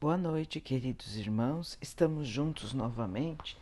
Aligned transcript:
Boa 0.00 0.16
noite, 0.16 0.60
queridos 0.60 1.16
irmãos. 1.16 1.76
Estamos 1.82 2.28
juntos 2.28 2.72
novamente. 2.72 3.58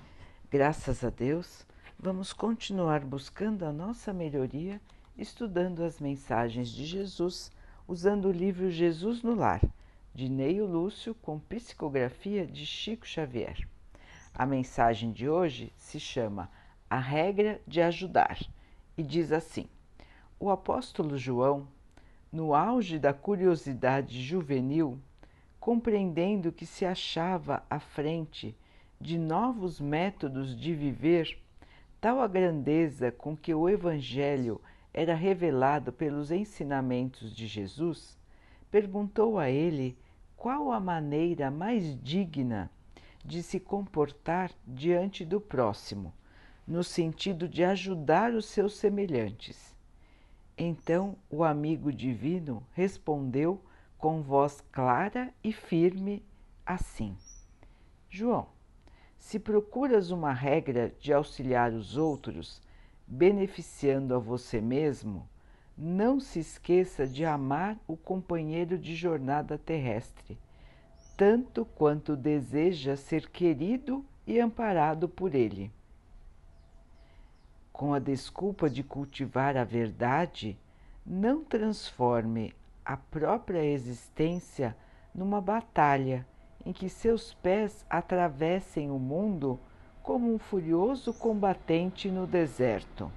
Graças 0.51 1.03
a 1.03 1.09
Deus, 1.09 1.65
vamos 1.99 2.35
continuar 2.35 3.01
buscando 3.01 3.65
a 3.65 3.73
nossa 3.73 4.13
melhoria, 4.13 4.79
estudando 5.17 5.83
as 5.83 5.99
mensagens 5.99 6.69
de 6.69 6.85
Jesus, 6.85 7.51
usando 7.89 8.29
o 8.29 8.33
livro 8.33 8.71
Jesus 8.71 9.23
no 9.23 9.35
Lar, 9.35 9.63
de 10.15 10.29
Neio 10.29 10.67
Lúcio, 10.67 11.15
com 11.23 11.39
psicografia 11.39 12.47
de 12.47 12.67
Chico 12.67 13.07
Xavier. 13.07 13.67
A 14.35 14.45
mensagem 14.45 15.13
de 15.13 15.27
hoje 15.27 15.73
se 15.75 15.99
chama 15.99 16.51
A 16.91 16.99
Regra 16.99 17.63
de 17.67 17.81
Ajudar 17.81 18.39
e 18.95 19.03
diz 19.03 19.33
assim: 19.33 19.67
O 20.39 20.51
apóstolo 20.51 21.17
João, 21.17 21.67
no 22.31 22.55
auge 22.55 22.99
da 22.99 23.15
curiosidade 23.15 24.23
juvenil, 24.23 25.01
compreendendo 25.67 26.53
que 26.53 26.65
se 26.65 26.87
achava 26.87 27.65
à 27.69 27.81
frente 27.81 28.57
de 29.01 29.19
novos 29.19 29.81
métodos 29.81 30.57
de 30.57 30.73
viver, 30.73 31.37
tal 32.01 32.21
a 32.21 32.29
grandeza 32.29 33.11
com 33.11 33.37
que 33.37 33.53
o 33.53 33.69
Evangelho 33.69 34.61
era 34.95 35.13
revelado 35.13 35.93
pelos 35.93 36.31
ensinamentos 36.31 37.35
de 37.35 37.49
Jesus, 37.49 38.17
perguntou 38.71 39.41
a 39.41 39.51
ele 39.51 39.99
qual 40.37 40.71
a 40.71 40.79
maneira 40.79 41.51
mais 41.51 42.01
digna 42.01 42.71
de 43.25 43.43
se 43.43 43.59
comportar 43.59 44.53
diante 44.65 45.25
do 45.25 45.41
próximo, 45.41 46.15
no 46.65 46.85
sentido 46.85 47.49
de 47.49 47.65
ajudar 47.65 48.33
os 48.35 48.47
seus 48.47 48.77
semelhantes. 48.77 49.75
Então 50.57 51.17
o 51.29 51.43
amigo 51.43 51.93
divino 51.93 52.65
respondeu 52.73 53.61
com 54.07 54.23
voz 54.23 54.63
clara 54.71 55.35
e 55.43 55.53
firme 55.53 56.25
assim: 56.65 57.17
João, 58.09 58.47
se 59.19 59.37
procuras 59.37 60.13
uma 60.13 60.33
regra 60.33 60.95
de 61.01 61.13
auxiliar 61.13 61.73
os 61.73 61.97
outros, 61.97 62.63
beneficiando 63.05 64.15
a 64.15 64.19
você 64.21 64.61
mesmo, 64.61 65.29
não 65.77 66.21
se 66.21 66.39
esqueça 66.39 67.05
de 67.05 67.25
amar 67.25 67.77
o 67.85 67.97
companheiro 67.97 68.79
de 68.79 68.95
jornada 68.95 69.59
terrestre, 69.59 70.39
tanto 71.17 71.65
quanto 71.65 72.15
deseja 72.15 72.95
ser 72.95 73.29
querido 73.29 74.05
e 74.25 74.39
amparado 74.39 75.09
por 75.09 75.35
ele. 75.35 75.69
Com 77.73 77.93
a 77.93 77.99
desculpa 77.99 78.71
de 78.71 78.85
cultivar 78.85 79.57
a 79.57 79.65
verdade, 79.65 80.57
não 81.05 81.43
transforme 81.43 82.55
a 82.87 82.97
própria 82.97 83.65
existência 83.65 84.77
numa 85.13 85.41
batalha 85.41 86.25
em 86.65 86.73
que 86.73 86.89
seus 86.89 87.35
pés 87.35 87.85
atravessem 87.91 88.93
o 88.93 88.99
mundo 88.99 89.59
como 90.05 90.33
um 90.33 90.39
furioso 90.39 91.13
combatente 91.13 92.09
no 92.09 92.29
deserto. 92.29 93.11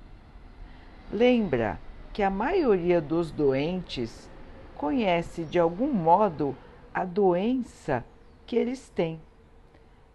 Lembra 1.12 1.80
que 2.12 2.24
a 2.24 2.32
maioria 2.32 3.00
dos 3.00 3.32
doentes 3.32 4.28
conhece 4.76 5.44
de 5.44 5.60
algum 5.60 5.94
modo 5.94 6.58
a 6.92 7.06
doença 7.06 8.04
que 8.48 8.56
eles 8.56 8.90
têm, 8.90 9.22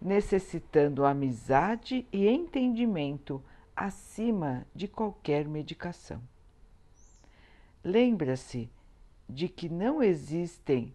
necessitando 0.01 1.05
amizade 1.05 2.05
e 2.11 2.27
entendimento 2.27 3.41
acima 3.73 4.67
de 4.75 4.87
qualquer 4.87 5.47
medicação. 5.47 6.21
Lembra-se 7.81 8.69
de 9.27 9.47
que 9.49 9.67
não 9.67 10.01
existem 10.01 10.93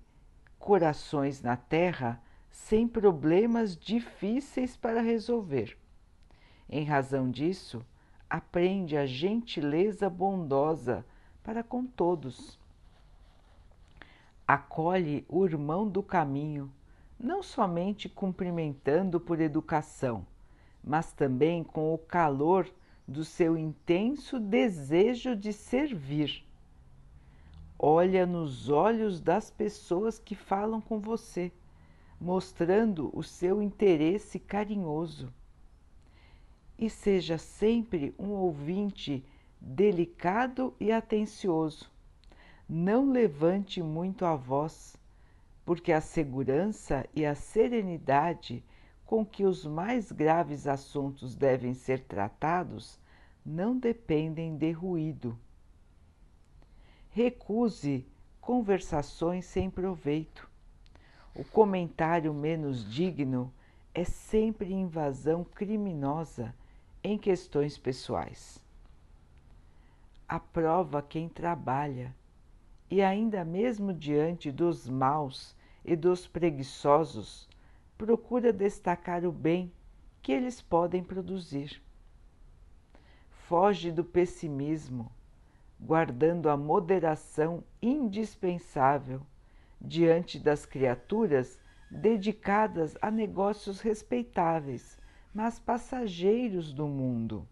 corações 0.59 1.43
na 1.43 1.57
Terra 1.57 2.23
sem 2.51 2.87
problemas 2.87 3.77
difíceis 3.77 4.77
para 4.77 5.01
resolver. 5.01 5.77
Em 6.69 6.85
razão 6.85 7.31
disso, 7.31 7.85
aprende 8.29 8.97
a 8.97 9.07
gentileza 9.07 10.09
bondosa 10.09 11.05
para 11.43 11.63
com 11.63 11.85
todos. 11.85 12.59
Acolhe 14.47 15.25
o 15.29 15.45
irmão 15.45 15.89
do 15.89 16.03
caminho, 16.03 16.73
não 17.19 17.43
somente 17.43 18.09
cumprimentando 18.09 19.21
por 19.21 19.41
educação, 19.41 20.27
mas 20.83 21.13
também 21.13 21.63
com 21.63 21.93
o 21.93 21.99
calor 21.99 22.71
do 23.07 23.25
seu 23.25 23.57
intenso 23.57 24.39
desejo 24.39 25.35
de 25.35 25.53
servir 25.53 26.45
olha 27.83 28.27
nos 28.27 28.69
olhos 28.69 29.23
das 29.23 29.51
pessoas 29.51 30.19
que 30.19 30.35
falam 30.35 30.83
com 30.83 31.01
você, 31.01 31.51
mostrando 32.21 33.11
o 33.15 33.23
seu 33.23 33.63
interesse 33.63 34.39
carinhoso. 34.39 35.33
E 36.79 36.91
seja 36.91 37.39
sempre 37.39 38.15
um 38.19 38.33
ouvinte 38.33 39.25
delicado 39.59 40.75
e 40.79 40.93
atencioso. 40.93 41.91
Não 42.69 43.11
levante 43.11 43.83
muito 43.83 44.27
a 44.27 44.37
voz, 44.37 44.95
porque 45.65 45.91
a 45.91 46.03
segurança 46.03 47.09
e 47.15 47.25
a 47.25 47.35
serenidade 47.35 48.63
com 49.07 49.25
que 49.25 49.47
os 49.47 49.65
mais 49.65 50.13
graves 50.13 50.67
assuntos 50.67 51.35
devem 51.35 51.73
ser 51.73 52.01
tratados 52.01 53.01
não 53.45 53.77
dependem 53.79 54.55
de 54.55 54.71
ruído 54.71 55.39
recuse 57.11 58.07
conversações 58.41 59.45
sem 59.45 59.69
proveito. 59.69 60.49
O 61.35 61.45
comentário 61.45 62.33
menos 62.33 62.89
digno 62.89 63.53
é 63.93 64.05
sempre 64.05 64.73
invasão 64.73 65.45
criminosa 65.45 66.55
em 67.03 67.19
questões 67.19 67.77
pessoais. 67.77 68.63
Aprova 70.29 71.03
quem 71.03 71.29
trabalha 71.29 72.15
e, 72.89 73.03
ainda 73.03 73.45
mesmo 73.45 73.93
diante 73.93 74.53
dos 74.53 74.89
maus 74.89 75.57
e 75.85 75.97
dos 75.97 76.29
preguiçosos, 76.29 77.49
procura 77.99 78.53
destacar 78.53 79.25
o 79.25 79.33
bem 79.33 79.73
que 80.23 80.31
eles 80.31 80.61
podem 80.61 81.03
produzir. 81.03 81.83
Foge 83.31 83.91
do 83.91 84.05
pessimismo 84.05 85.11
guardando 85.81 86.51
a 86.51 86.57
moderação 86.57 87.65
indispensável 87.81 89.23
diante 89.81 90.39
das 90.39 90.67
criaturas 90.67 91.59
dedicadas 91.91 92.97
a 93.01 93.11
negócios 93.11 93.81
respeitáveis, 93.81 94.99
mas 95.35 95.59
passageiros 95.59 96.73
do 96.73 96.87
mundo. 96.87 97.49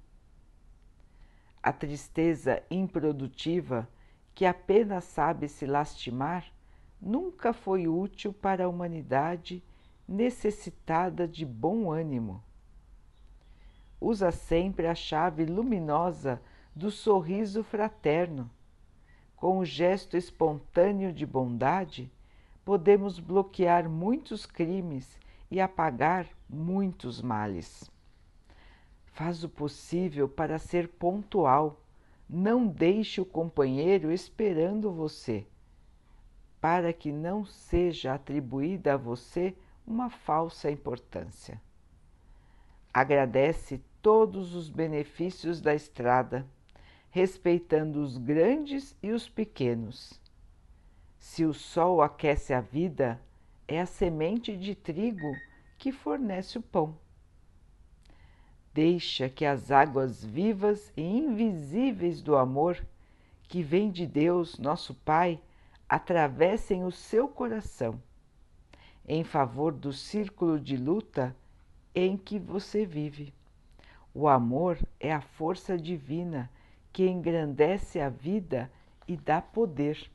A 1.62 1.72
tristeza 1.72 2.62
improdutiva, 2.70 3.88
que 4.34 4.44
apenas 4.44 5.04
sabe 5.04 5.48
se 5.48 5.66
lastimar, 5.66 6.44
nunca 7.00 7.52
foi 7.52 7.88
útil 7.88 8.32
para 8.32 8.64
a 8.64 8.68
humanidade 8.68 9.62
necessitada 10.06 11.26
de 11.26 11.44
bom 11.44 11.90
ânimo. 11.90 12.42
Usa 14.00 14.30
sempre 14.30 14.86
a 14.86 14.94
chave 14.94 15.44
luminosa 15.44 16.40
do 16.74 16.90
sorriso 16.90 17.62
fraterno. 17.62 18.50
Com 19.36 19.58
o 19.58 19.64
gesto 19.64 20.16
espontâneo 20.16 21.12
de 21.12 21.24
bondade, 21.24 22.10
podemos 22.64 23.18
bloquear 23.18 23.88
muitos 23.88 24.44
crimes 24.44 25.18
e 25.50 25.60
apagar 25.60 26.26
muitos 26.48 27.22
males. 27.22 27.90
Faz 29.06 29.42
o 29.42 29.48
possível 29.48 30.28
para 30.28 30.58
ser 30.58 30.88
pontual. 30.88 31.80
Não 32.28 32.66
deixe 32.66 33.20
o 33.20 33.24
companheiro 33.24 34.12
esperando 34.12 34.92
você, 34.92 35.46
para 36.60 36.92
que 36.92 37.10
não 37.10 37.44
seja 37.44 38.14
atribuída 38.14 38.94
a 38.94 38.96
você 38.96 39.56
uma 39.86 40.10
falsa 40.10 40.70
importância. 40.70 41.60
Agradece 42.92 43.80
todos 44.02 44.54
os 44.54 44.68
benefícios 44.68 45.60
da 45.60 45.74
estrada 45.74 46.46
respeitando 47.10 48.02
os 48.02 48.16
grandes 48.16 48.96
e 49.02 49.10
os 49.10 49.28
pequenos. 49.28 50.20
Se 51.18 51.44
o 51.44 51.52
sol 51.52 52.02
aquece 52.02 52.52
a 52.52 52.60
vida, 52.60 53.20
é 53.66 53.80
a 53.80 53.86
semente 53.86 54.56
de 54.56 54.74
trigo 54.74 55.34
que 55.76 55.92
fornece 55.92 56.58
o 56.58 56.62
pão. 56.62 56.96
Deixa 58.72 59.28
que 59.28 59.44
as 59.44 59.70
águas 59.70 60.24
vivas 60.24 60.92
e 60.96 61.02
invisíveis 61.02 62.22
do 62.22 62.36
amor, 62.36 62.84
que 63.44 63.62
vem 63.62 63.90
de 63.90 64.06
Deus, 64.06 64.58
nosso 64.58 64.94
Pai, 64.94 65.40
atravessem 65.88 66.84
o 66.84 66.92
seu 66.92 67.26
coração, 67.26 68.00
em 69.06 69.24
favor 69.24 69.72
do 69.72 69.92
círculo 69.92 70.60
de 70.60 70.76
luta 70.76 71.34
em 71.94 72.16
que 72.16 72.38
você 72.38 72.84
vive. 72.84 73.32
O 74.14 74.28
amor 74.28 74.78
é 75.00 75.12
a 75.12 75.20
força 75.20 75.76
divina 75.76 76.50
que 76.92 77.08
engrandece 77.08 78.00
a 78.00 78.08
vida 78.08 78.70
e 79.06 79.16
dá 79.16 79.40
poder. 79.40 80.10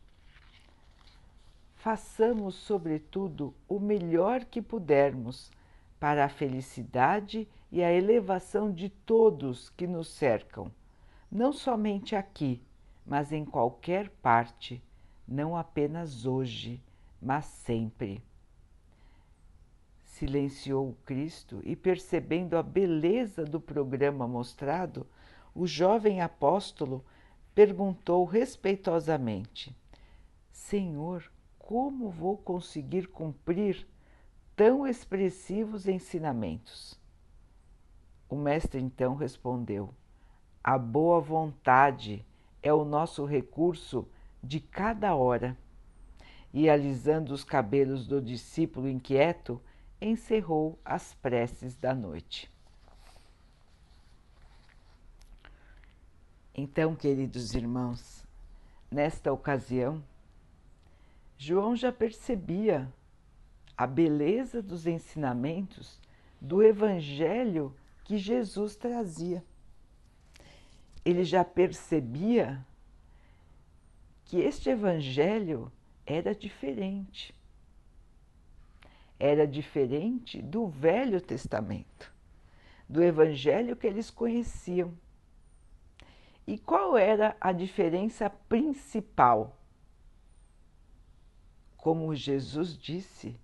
façamos, 1.75 2.55
sobretudo, 2.55 3.53
o 3.67 3.77
melhor 3.79 4.45
que 4.45 4.61
pudermos 4.61 5.51
para 5.99 6.23
a 6.25 6.29
felicidade 6.29 7.47
e 7.71 7.83
a 7.83 7.91
elevação 7.91 8.71
de 8.71 8.87
todos 8.87 9.69
que 9.71 9.87
nos 9.87 10.07
cercam, 10.07 10.71
não 11.29 11.51
somente 11.51 12.15
aqui, 12.15 12.61
mas 13.05 13.31
em 13.31 13.43
qualquer 13.43 14.09
parte, 14.21 14.81
não 15.27 15.57
apenas 15.57 16.25
hoje, 16.25 16.81
mas 17.21 17.45
sempre. 17.45 18.23
Silenciou 20.03 20.95
Cristo 21.05 21.59
e, 21.63 21.75
percebendo 21.75 22.55
a 22.55 22.63
beleza 22.63 23.43
do 23.43 23.59
programa 23.59 24.27
mostrado, 24.27 25.07
o 25.55 25.67
jovem 25.67 26.21
apóstolo 26.21 27.03
perguntou 27.53 28.25
respeitosamente: 28.25 29.75
Senhor, 30.51 31.31
como 31.59 32.09
vou 32.09 32.37
conseguir 32.37 33.07
cumprir 33.07 33.87
tão 34.55 34.87
expressivos 34.87 35.87
ensinamentos? 35.87 36.99
O 38.29 38.35
mestre 38.35 38.81
então 38.81 39.15
respondeu: 39.15 39.93
A 40.63 40.77
boa 40.77 41.19
vontade 41.19 42.25
é 42.61 42.73
o 42.73 42.83
nosso 42.85 43.25
recurso 43.25 44.07
de 44.41 44.59
cada 44.59 45.13
hora. 45.15 45.57
E 46.51 46.69
alisando 46.69 47.33
os 47.33 47.43
cabelos 47.43 48.05
do 48.05 48.21
discípulo 48.21 48.87
inquieto, 48.87 49.59
encerrou 49.99 50.77
as 50.85 51.13
preces 51.15 51.75
da 51.75 51.95
noite. 51.95 52.52
Então, 56.55 56.95
queridos 56.95 57.55
irmãos, 57.55 58.23
nesta 58.91 59.33
ocasião, 59.33 60.03
João 61.35 61.75
já 61.75 61.91
percebia 61.91 62.93
a 63.75 63.87
beleza 63.87 64.61
dos 64.61 64.85
ensinamentos 64.85 65.99
do 66.39 66.61
Evangelho 66.61 67.75
que 68.03 68.19
Jesus 68.19 68.75
trazia. 68.75 69.43
Ele 71.03 71.23
já 71.23 71.43
percebia 71.43 72.63
que 74.25 74.37
este 74.37 74.69
Evangelho 74.69 75.71
era 76.05 76.35
diferente. 76.35 77.33
Era 79.19 79.47
diferente 79.47 80.39
do 80.39 80.67
Velho 80.67 81.19
Testamento, 81.19 82.13
do 82.87 83.01
Evangelho 83.01 83.75
que 83.75 83.87
eles 83.87 84.11
conheciam. 84.11 84.93
E 86.45 86.57
qual 86.57 86.97
era 86.97 87.35
a 87.39 87.51
diferença 87.51 88.29
principal? 88.29 89.57
Como 91.77 92.15
Jesus 92.15 92.77
disse, 92.77 93.39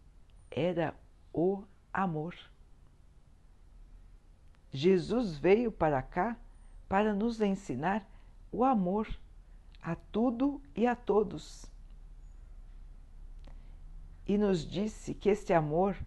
era 0.52 0.94
o 1.34 1.64
amor. 1.94 2.36
Jesus 4.72 5.38
veio 5.38 5.72
para 5.72 6.02
cá 6.02 6.38
para 6.88 7.14
nos 7.14 7.42
ensinar 7.42 8.06
o 8.52 8.64
amor 8.64 9.08
a 9.82 9.96
tudo 9.96 10.62
e 10.76 10.86
a 10.86 10.96
todos. 10.96 11.66
E 14.28 14.38
nos 14.38 14.66
disse 14.66 15.14
que 15.14 15.30
este 15.30 15.54
amor 15.54 15.98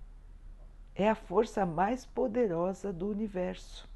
é 0.95 1.09
a 1.09 1.15
força 1.15 1.65
mais 1.65 2.05
poderosa 2.05 2.93
do 2.93 3.09
universo. 3.09 3.92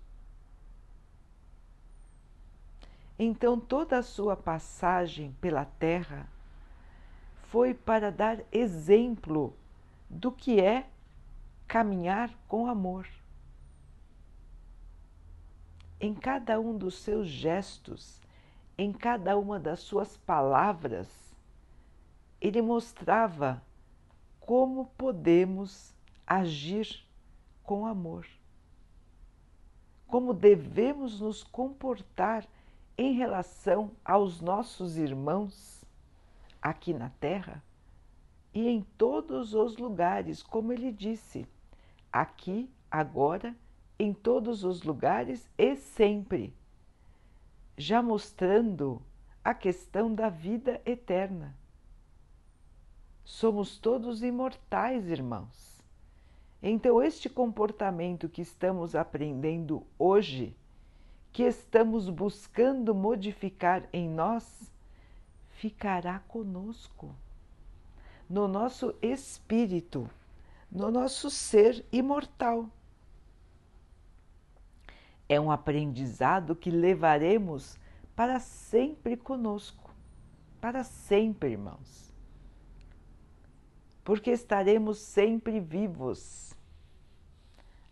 Então, 3.18 3.58
toda 3.58 3.98
a 3.98 4.02
sua 4.02 4.36
passagem 4.36 5.34
pela 5.40 5.64
Terra 5.64 6.28
foi 7.44 7.72
para 7.72 8.12
dar 8.12 8.40
exemplo 8.52 9.54
do 10.10 10.30
que 10.30 10.60
é 10.60 10.86
caminhar 11.66 12.30
com 12.46 12.66
amor. 12.66 13.08
Em 15.98 16.14
cada 16.14 16.60
um 16.60 16.76
dos 16.76 16.98
seus 16.98 17.26
gestos, 17.26 18.20
em 18.76 18.92
cada 18.92 19.38
uma 19.38 19.58
das 19.58 19.80
suas 19.80 20.18
palavras, 20.18 21.08
ele 22.38 22.60
mostrava 22.60 23.62
como 24.38 24.86
podemos 24.98 25.94
agir 26.26 27.02
com 27.62 27.86
amor, 27.86 28.26
como 30.06 30.34
devemos 30.34 31.20
nos 31.20 31.42
comportar 31.42 32.46
em 32.98 33.12
relação 33.12 33.90
aos 34.04 34.40
nossos 34.40 34.96
irmãos 34.96 35.84
aqui 36.60 36.94
na 36.94 37.10
Terra 37.10 37.62
e 38.54 38.68
em 38.68 38.82
todos 38.96 39.54
os 39.54 39.76
lugares, 39.76 40.42
como 40.42 40.72
ele 40.72 40.90
disse, 40.90 41.46
aqui, 42.10 42.70
agora, 42.90 43.54
em 43.98 44.12
todos 44.14 44.64
os 44.64 44.82
lugares 44.82 45.48
e 45.58 45.76
sempre, 45.76 46.54
já 47.76 48.00
mostrando 48.02 49.02
a 49.44 49.52
questão 49.52 50.14
da 50.14 50.28
vida 50.28 50.80
eterna. 50.86 51.54
Somos 53.24 53.76
todos 53.76 54.22
imortais, 54.22 55.08
irmãos. 55.08 55.82
Então, 56.62 57.02
este 57.02 57.28
comportamento 57.28 58.28
que 58.28 58.40
estamos 58.40 58.94
aprendendo 58.96 59.86
hoje, 59.98 60.56
que 61.36 61.42
estamos 61.42 62.08
buscando 62.08 62.94
modificar 62.94 63.86
em 63.92 64.08
nós, 64.08 64.72
ficará 65.50 66.20
conosco, 66.20 67.14
no 68.26 68.48
nosso 68.48 68.94
espírito, 69.02 70.08
no 70.72 70.90
nosso 70.90 71.28
ser 71.28 71.84
imortal. 71.92 72.70
É 75.28 75.38
um 75.38 75.50
aprendizado 75.50 76.56
que 76.56 76.70
levaremos 76.70 77.78
para 78.14 78.40
sempre 78.40 79.14
conosco, 79.14 79.94
para 80.58 80.84
sempre, 80.84 81.50
irmãos. 81.50 82.14
Porque 84.02 84.30
estaremos 84.30 84.96
sempre 84.96 85.60
vivos. 85.60 86.54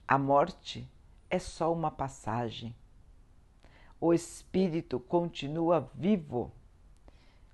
A 0.08 0.16
morte 0.16 0.90
é 1.28 1.38
só 1.38 1.70
uma 1.70 1.90
passagem. 1.90 2.74
O 4.06 4.12
espírito 4.12 5.00
continua 5.00 5.90
vivo 5.94 6.52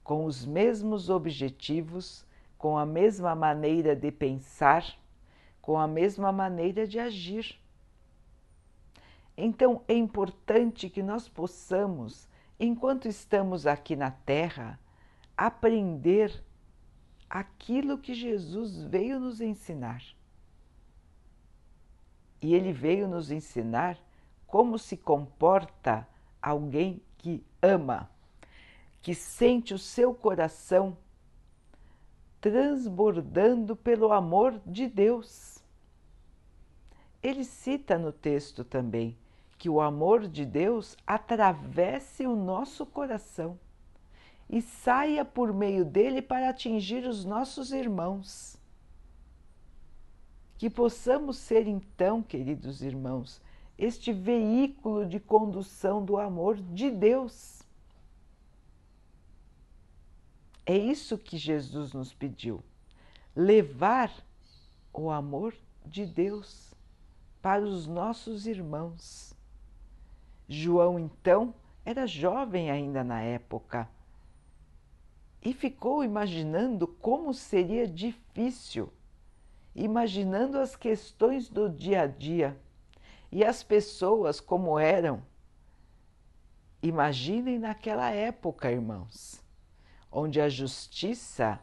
com 0.03 0.25
os 0.25 0.45
mesmos 0.45 1.09
objetivos, 1.09 2.27
com 2.59 2.77
a 2.77 2.85
mesma 2.85 3.37
maneira 3.37 3.95
de 3.95 4.11
pensar, 4.11 4.85
com 5.63 5.79
a 5.79 5.87
mesma 5.87 6.33
maneira 6.33 6.89
de 6.89 6.99
agir. 6.99 7.57
Então 9.37 9.85
é 9.87 9.95
importante 9.95 10.91
que 10.91 11.05
nós 11.05 11.29
possamos, 11.29 12.29
enquanto 12.59 13.07
estamos 13.07 13.65
aqui 13.65 13.95
na 13.95 14.11
Terra, 14.11 14.77
aprender 15.37 16.43
aquilo 17.29 17.97
que 17.97 18.13
Jesus 18.13 18.83
veio 18.83 19.21
nos 19.21 19.41
ensinar. 19.41 20.03
E 22.43 22.53
ele 22.57 22.73
veio 22.73 23.07
nos 23.07 23.31
ensinar 23.31 23.97
como 24.49 24.77
se 24.81 24.97
comporta 24.97 26.10
alguém 26.43 27.03
que 27.19 27.45
ama 27.63 28.09
que 29.03 29.15
sente 29.15 29.73
o 29.73 29.79
seu 29.79 30.15
coração 30.15 30.97
transbordando 32.41 33.77
pelo 33.77 34.13
amor 34.13 34.61
de 34.67 34.87
Deus. 34.87 35.63
Ele 37.23 37.45
cita 37.45 37.99
no 37.99 38.13
texto 38.13 38.65
também 38.65 39.17
que 39.59 39.69
o 39.69 39.81
amor 39.81 40.27
de 40.27 40.47
Deus 40.47 40.97
atravesse 41.07 42.27
o 42.27 42.35
nosso 42.35 42.87
coração 42.87 43.59
e 44.49 44.63
saia 44.63 45.25
por 45.25 45.53
meio 45.53 45.85
dele 45.85 46.23
para 46.23 46.49
atingir 46.49 47.07
os 47.07 47.25
nossos 47.25 47.73
irmãos. 47.73 48.59
Que 50.57 50.71
possamos 50.71 51.37
ser 51.37 51.67
então, 51.67 52.23
queridos 52.23 52.83
irmãos, 52.83 53.41
este 53.81 54.13
veículo 54.13 55.07
de 55.07 55.19
condução 55.19 56.05
do 56.05 56.19
amor 56.19 56.57
de 56.59 56.91
Deus 56.91 57.63
é 60.67 60.77
isso 60.77 61.17
que 61.17 61.39
Jesus 61.39 61.95
nos 61.95 62.13
pediu: 62.13 62.63
levar 63.35 64.13
o 64.93 65.11
amor 65.11 65.55
de 65.87 66.05
Deus 66.05 66.75
para 67.41 67.63
os 67.63 67.87
nossos 67.87 68.47
irmãos. 68.47 69.35
João, 70.47 70.99
então, 70.99 71.55
era 71.83 72.07
jovem 72.07 72.71
ainda 72.71 73.03
na 73.03 73.23
época 73.23 73.89
e 75.43 75.55
ficou 75.55 76.05
imaginando 76.05 76.87
como 76.87 77.33
seria 77.33 77.89
difícil, 77.89 78.93
imaginando 79.75 80.59
as 80.59 80.77
questões 80.77 81.49
do 81.49 81.67
dia 81.71 82.03
a 82.03 82.07
dia 82.07 82.61
e 83.31 83.45
as 83.45 83.63
pessoas 83.63 84.41
como 84.41 84.79
eram. 84.79 85.23
Imaginem 86.83 87.59
naquela 87.59 88.11
época, 88.11 88.71
irmãos 88.71 89.41
onde 90.11 90.41
a 90.41 90.49
justiça 90.49 91.61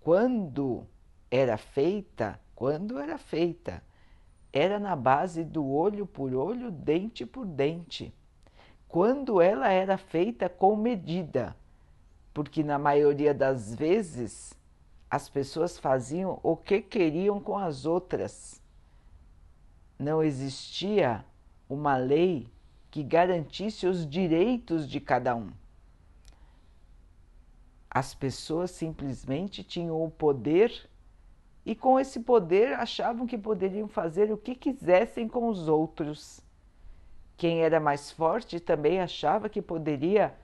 quando 0.00 0.86
era 1.30 1.56
feita, 1.56 2.40
quando 2.54 2.98
era 2.98 3.18
feita, 3.18 3.82
era 4.52 4.78
na 4.78 4.96
base 4.96 5.44
do 5.44 5.66
olho 5.68 6.06
por 6.06 6.34
olho, 6.34 6.70
dente 6.70 7.24
por 7.24 7.46
dente. 7.46 8.14
Quando 8.88 9.40
ela 9.40 9.70
era 9.70 9.96
feita 9.96 10.48
com 10.48 10.76
medida, 10.76 11.56
porque 12.34 12.62
na 12.62 12.78
maioria 12.78 13.32
das 13.32 13.74
vezes 13.74 14.52
as 15.10 15.28
pessoas 15.28 15.78
faziam 15.78 16.40
o 16.42 16.56
que 16.56 16.80
queriam 16.80 17.40
com 17.40 17.56
as 17.56 17.86
outras. 17.86 18.61
Não 20.02 20.20
existia 20.20 21.24
uma 21.68 21.96
lei 21.96 22.48
que 22.90 23.04
garantisse 23.04 23.86
os 23.86 24.04
direitos 24.04 24.90
de 24.90 24.98
cada 24.98 25.36
um. 25.36 25.52
As 27.88 28.12
pessoas 28.12 28.72
simplesmente 28.72 29.62
tinham 29.62 30.02
o 30.02 30.10
poder 30.10 30.90
e, 31.64 31.76
com 31.76 32.00
esse 32.00 32.18
poder, 32.18 32.72
achavam 32.72 33.28
que 33.28 33.38
poderiam 33.38 33.86
fazer 33.86 34.32
o 34.32 34.36
que 34.36 34.56
quisessem 34.56 35.28
com 35.28 35.48
os 35.48 35.68
outros. 35.68 36.40
Quem 37.36 37.60
era 37.60 37.78
mais 37.78 38.10
forte 38.10 38.58
também 38.58 39.00
achava 39.00 39.48
que 39.48 39.62
poderia 39.62 40.34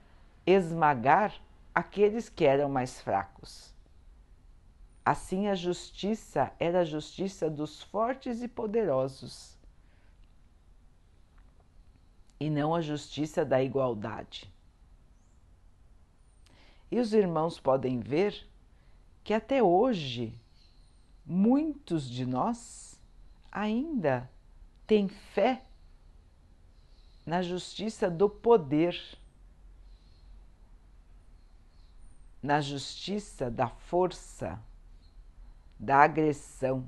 esmagar 0.47 1.33
aqueles 1.75 2.29
que 2.29 2.45
eram 2.45 2.69
mais 2.69 3.01
fracos. 3.01 3.75
Assim, 5.09 5.47
a 5.47 5.55
justiça 5.55 6.53
era 6.59 6.81
a 6.81 6.85
justiça 6.85 7.49
dos 7.49 7.81
fortes 7.81 8.43
e 8.43 8.47
poderosos, 8.47 9.57
e 12.39 12.47
não 12.47 12.75
a 12.75 12.79
justiça 12.79 13.43
da 13.43 13.59
igualdade. 13.59 14.47
E 16.91 16.99
os 16.99 17.11
irmãos 17.11 17.59
podem 17.59 17.99
ver 17.99 18.47
que 19.23 19.33
até 19.33 19.63
hoje 19.63 20.31
muitos 21.25 22.07
de 22.07 22.23
nós 22.23 23.01
ainda 23.51 24.29
têm 24.85 25.07
fé 25.07 25.63
na 27.25 27.41
justiça 27.41 28.11
do 28.11 28.29
poder, 28.29 28.95
na 32.43 32.61
justiça 32.61 33.49
da 33.49 33.67
força, 33.67 34.68
da 35.79 36.03
agressão, 36.03 36.87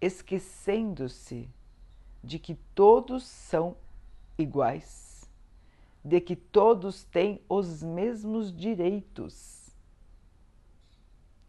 esquecendo-se 0.00 1.48
de 2.22 2.38
que 2.38 2.56
todos 2.74 3.24
são 3.24 3.76
iguais, 4.36 5.30
de 6.04 6.20
que 6.20 6.34
todos 6.34 7.04
têm 7.04 7.40
os 7.48 7.82
mesmos 7.82 8.54
direitos 8.54 9.58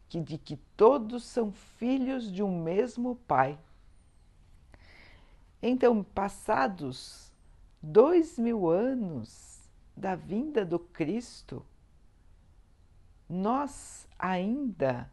que 0.10 0.20
de 0.20 0.38
que 0.40 0.58
todos 0.76 1.24
são 1.24 1.52
filhos 1.52 2.30
de 2.32 2.42
um 2.42 2.62
mesmo 2.62 3.16
Pai. 3.28 3.58
Então, 5.62 6.04
passados 6.04 7.32
dois 7.82 8.40
mil 8.40 8.68
anos 8.68 9.70
da 9.96 10.16
vinda 10.16 10.66
do 10.66 10.80
Cristo, 10.80 11.64
nós 13.30 14.08
ainda 14.18 15.10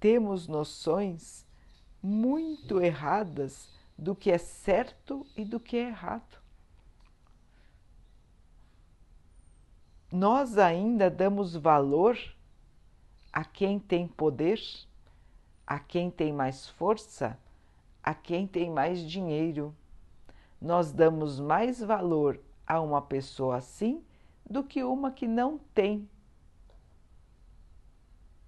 temos 0.00 0.48
noções 0.48 1.46
muito 2.02 2.80
erradas 2.80 3.68
do 3.96 4.16
que 4.16 4.32
é 4.32 4.38
certo 4.38 5.24
e 5.36 5.44
do 5.44 5.60
que 5.60 5.76
é 5.76 5.88
errado. 5.88 6.40
Nós 10.10 10.58
ainda 10.58 11.08
damos 11.08 11.54
valor 11.54 12.18
a 13.32 13.44
quem 13.44 13.78
tem 13.78 14.08
poder, 14.08 14.60
a 15.64 15.78
quem 15.78 16.10
tem 16.10 16.32
mais 16.32 16.68
força, 16.68 17.38
a 18.02 18.12
quem 18.12 18.44
tem 18.44 18.70
mais 18.70 18.98
dinheiro. 19.08 19.72
Nós 20.60 20.90
damos 20.90 21.38
mais 21.38 21.80
valor 21.80 22.40
a 22.66 22.80
uma 22.80 23.00
pessoa 23.00 23.58
assim 23.58 24.02
do 24.48 24.64
que 24.64 24.82
uma 24.82 25.12
que 25.12 25.28
não 25.28 25.58
tem 25.72 26.08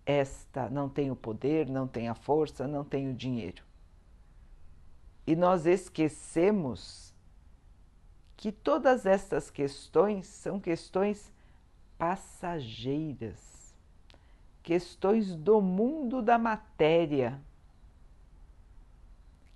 esta, 0.04 0.68
não 0.68 0.88
tem 0.88 1.11
o 1.11 1.16
poder, 1.16 1.68
não 1.68 1.87
tem 1.87 2.09
a 2.09 2.14
força, 2.14 2.66
não 2.66 2.85
tem 2.85 3.09
o 3.09 3.14
dinheiro. 3.14 3.62
E 5.26 5.37
nós 5.37 5.66
esquecemos 5.66 7.14
que 8.37 8.50
todas 8.50 9.06
estas 9.06 9.50
questões 9.50 10.26
são 10.26 10.59
questões 10.59 11.32
passageiras 11.97 13.52
questões 14.62 15.35
do 15.35 15.61
mundo 15.61 16.23
da 16.23 16.38
matéria 16.38 17.40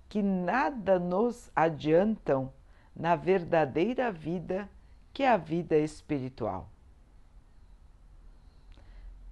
que 0.09 0.21
nada 0.21 0.99
nos 0.99 1.49
adiantam 1.55 2.51
na 2.95 3.15
verdadeira 3.15 4.11
vida 4.11 4.69
que 5.13 5.23
é 5.23 5.29
a 5.29 5.37
vida 5.37 5.77
espiritual. 5.77 6.69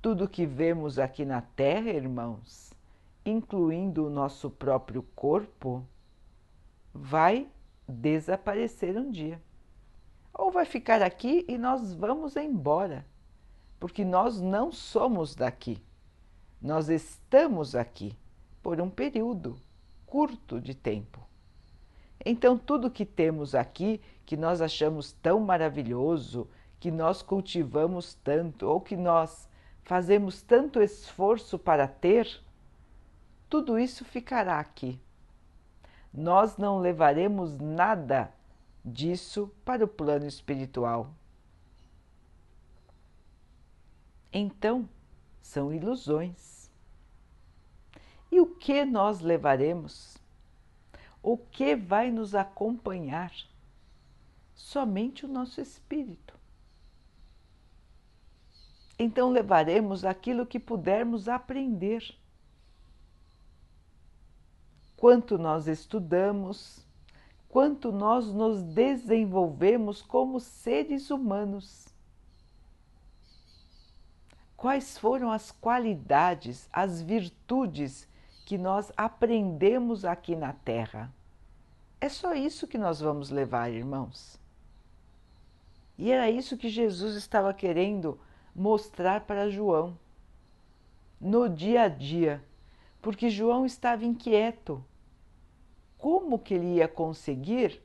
Tudo 0.05 0.29
que 0.29 0.45
vemos 0.45 0.99
aqui 0.99 1.25
na 1.25 1.41
Terra, 1.41 1.89
irmãos, 1.89 2.71
incluindo 3.25 4.05
o 4.05 4.09
nosso 4.11 4.51
próprio 4.51 5.01
corpo, 5.15 5.83
vai 6.93 7.47
desaparecer 7.89 8.95
um 8.99 9.09
dia. 9.09 9.41
Ou 10.31 10.51
vai 10.51 10.63
ficar 10.63 11.01
aqui 11.01 11.43
e 11.47 11.57
nós 11.57 11.91
vamos 11.95 12.35
embora 12.35 13.03
porque 13.79 14.05
nós 14.05 14.39
não 14.39 14.71
somos 14.71 15.33
daqui. 15.33 15.81
Nós 16.61 16.87
estamos 16.87 17.73
aqui 17.73 18.15
por 18.61 18.79
um 18.79 18.91
período 18.91 19.55
curto 20.05 20.61
de 20.61 20.75
tempo. 20.75 21.19
Então, 22.23 22.59
tudo 22.59 22.91
que 22.91 23.07
temos 23.07 23.55
aqui, 23.55 23.99
que 24.23 24.37
nós 24.37 24.61
achamos 24.61 25.13
tão 25.13 25.39
maravilhoso, 25.39 26.47
que 26.79 26.91
nós 26.91 27.23
cultivamos 27.23 28.13
tanto, 28.13 28.67
ou 28.67 28.79
que 28.79 28.95
nós 28.95 29.49
fazemos 29.85 30.41
tanto 30.41 30.81
esforço 30.81 31.57
para 31.59 31.87
ter, 31.87 32.41
tudo 33.47 33.79
isso 33.79 34.03
ficará 34.03 34.59
aqui. 34.59 34.99
Nós 36.11 36.57
não 36.57 36.79
levaremos 36.79 37.59
nada 37.59 38.33
disso 38.83 39.51
para 39.63 39.85
o 39.85 39.87
plano 39.87 40.25
espiritual. 40.25 41.13
Então, 44.33 44.89
são 45.41 45.71
ilusões. 45.71 46.69
E 48.31 48.39
o 48.41 48.47
que 48.47 48.83
nós 48.83 49.19
levaremos? 49.19 50.17
O 51.21 51.37
que 51.37 51.75
vai 51.75 52.11
nos 52.11 52.33
acompanhar? 52.33 53.31
Somente 54.55 55.25
o 55.25 55.29
nosso 55.29 55.61
espírito. 55.61 56.34
Então 58.97 59.29
levaremos 59.31 60.05
aquilo 60.05 60.45
que 60.45 60.59
pudermos 60.59 61.27
aprender. 61.27 62.15
Quanto 64.95 65.37
nós 65.37 65.67
estudamos, 65.67 66.85
quanto 67.49 67.91
nós 67.91 68.33
nos 68.33 68.63
desenvolvemos 68.63 70.01
como 70.01 70.39
seres 70.39 71.09
humanos 71.11 71.85
quais 74.65 74.97
foram 74.97 75.31
as 75.31 75.51
qualidades, 75.51 76.67
as 76.73 76.99
virtudes 76.99 78.07
que 78.47 78.57
nós 78.57 78.91
aprendemos 78.97 80.03
aqui 80.03 80.35
na 80.35 80.53
Terra. 80.53 81.13
É 82.01 82.09
só 82.09 82.33
isso 82.33 82.67
que 82.67 82.77
nós 82.77 82.99
vamos 82.99 83.29
levar, 83.29 83.71
irmãos. 83.71 84.39
E 85.97 86.11
era 86.11 86.31
isso 86.31 86.57
que 86.57 86.67
Jesus 86.67 87.15
estava 87.15 87.53
querendo 87.53 88.19
mostrar 88.55 89.21
para 89.21 89.49
João 89.49 89.97
no 91.19 91.49
dia 91.49 91.83
a 91.83 91.87
dia, 91.87 92.43
porque 93.01 93.29
João 93.29 93.65
estava 93.65 94.05
inquieto. 94.05 94.83
Como 95.97 96.39
que 96.39 96.53
ele 96.53 96.75
ia 96.75 96.87
conseguir 96.87 97.81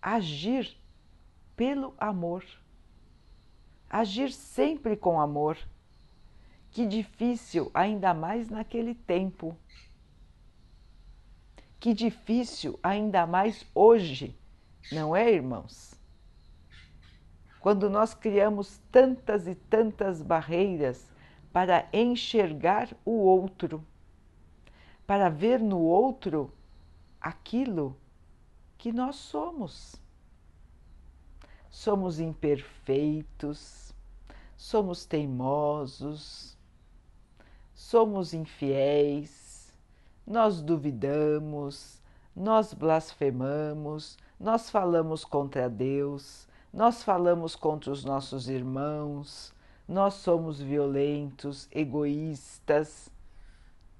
agir 0.00 0.76
pelo 1.54 1.94
amor? 1.98 2.44
Agir 3.88 4.32
sempre 4.32 4.96
com 4.96 5.20
amor 5.20 5.58
que 6.72 6.86
difícil, 6.86 7.70
ainda 7.74 8.14
mais 8.14 8.48
naquele 8.48 8.94
tempo. 8.94 9.54
Que 11.78 11.92
difícil, 11.92 12.78
ainda 12.82 13.26
mais 13.26 13.66
hoje, 13.74 14.34
não 14.90 15.14
é, 15.14 15.30
irmãos? 15.30 15.91
Quando 17.62 17.88
nós 17.88 18.12
criamos 18.12 18.80
tantas 18.90 19.46
e 19.46 19.54
tantas 19.54 20.20
barreiras 20.20 21.08
para 21.52 21.88
enxergar 21.92 22.88
o 23.04 23.12
outro, 23.12 23.86
para 25.06 25.28
ver 25.28 25.60
no 25.60 25.78
outro 25.78 26.52
aquilo 27.20 27.96
que 28.76 28.92
nós 28.92 29.14
somos. 29.14 29.94
Somos 31.70 32.18
imperfeitos, 32.18 33.94
somos 34.56 35.06
teimosos, 35.06 36.58
somos 37.72 38.34
infiéis, 38.34 39.72
nós 40.26 40.60
duvidamos, 40.60 42.02
nós 42.34 42.74
blasfemamos, 42.74 44.18
nós 44.38 44.68
falamos 44.68 45.24
contra 45.24 45.70
Deus, 45.70 46.48
nós 46.72 47.02
falamos 47.02 47.54
contra 47.54 47.92
os 47.92 48.02
nossos 48.02 48.48
irmãos, 48.48 49.52
nós 49.86 50.14
somos 50.14 50.60
violentos, 50.60 51.68
egoístas. 51.70 53.10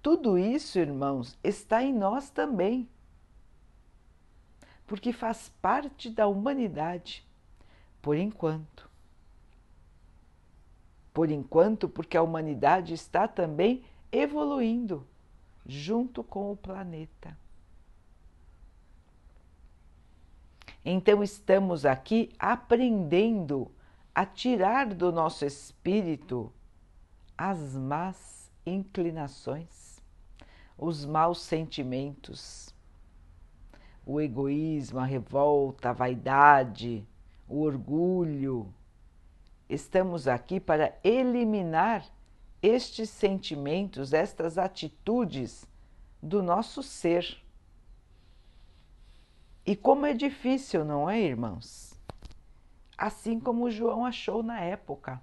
Tudo 0.01 0.39
isso, 0.39 0.79
irmãos, 0.79 1.39
está 1.45 1.83
em 1.83 1.93
nós 1.93 2.31
também, 2.31 2.89
porque 4.87 5.13
faz 5.13 5.53
parte 5.61 6.09
da 6.09 6.27
humanidade, 6.27 7.27
por 8.01 8.17
enquanto. 8.17 8.91
Por 11.13 11.31
enquanto, 11.31 11.89
porque 11.89 12.17
a 12.17 12.23
humanidade 12.23 12.95
está 12.95 13.29
também 13.29 13.85
evoluindo 14.11 15.07
junto 15.67 16.25
com 16.25 16.51
o 16.51 16.57
planeta. 16.57 17.37
Então, 20.85 21.23
estamos 21.23 21.87
aqui 21.87 22.33
aprendendo 22.39 23.71
a 24.15 24.27
tirar 24.27 24.93
do 24.93 25.13
nosso 25.13 25.45
espírito 25.45 26.53
as 27.39 27.75
más 27.77 28.51
inclinações, 28.67 30.01
os 30.77 31.05
maus 31.05 31.41
sentimentos, 31.41 32.75
o 34.05 34.21
egoísmo, 34.21 34.99
a 34.99 35.05
revolta, 35.05 35.91
a 35.91 35.93
vaidade, 35.93 37.07
o 37.49 37.61
orgulho. 37.61 38.73
Estamos 39.69 40.27
aqui 40.27 40.59
para 40.59 40.99
eliminar 41.05 42.05
estes 42.61 43.09
sentimentos, 43.09 44.13
estas 44.13 44.59
atitudes 44.59 45.65
do 46.21 46.43
nosso 46.43 46.83
ser 46.83 47.41
e 49.65 49.77
como 49.77 50.07
é 50.07 50.13
difícil, 50.13 50.85
não 50.85 51.09
é, 51.09 51.21
irmãos? 51.21 51.95
Assim 52.99 53.39
como 53.39 53.71
João 53.71 54.05
achou 54.05 54.43
na 54.43 54.61
época. 54.61 55.21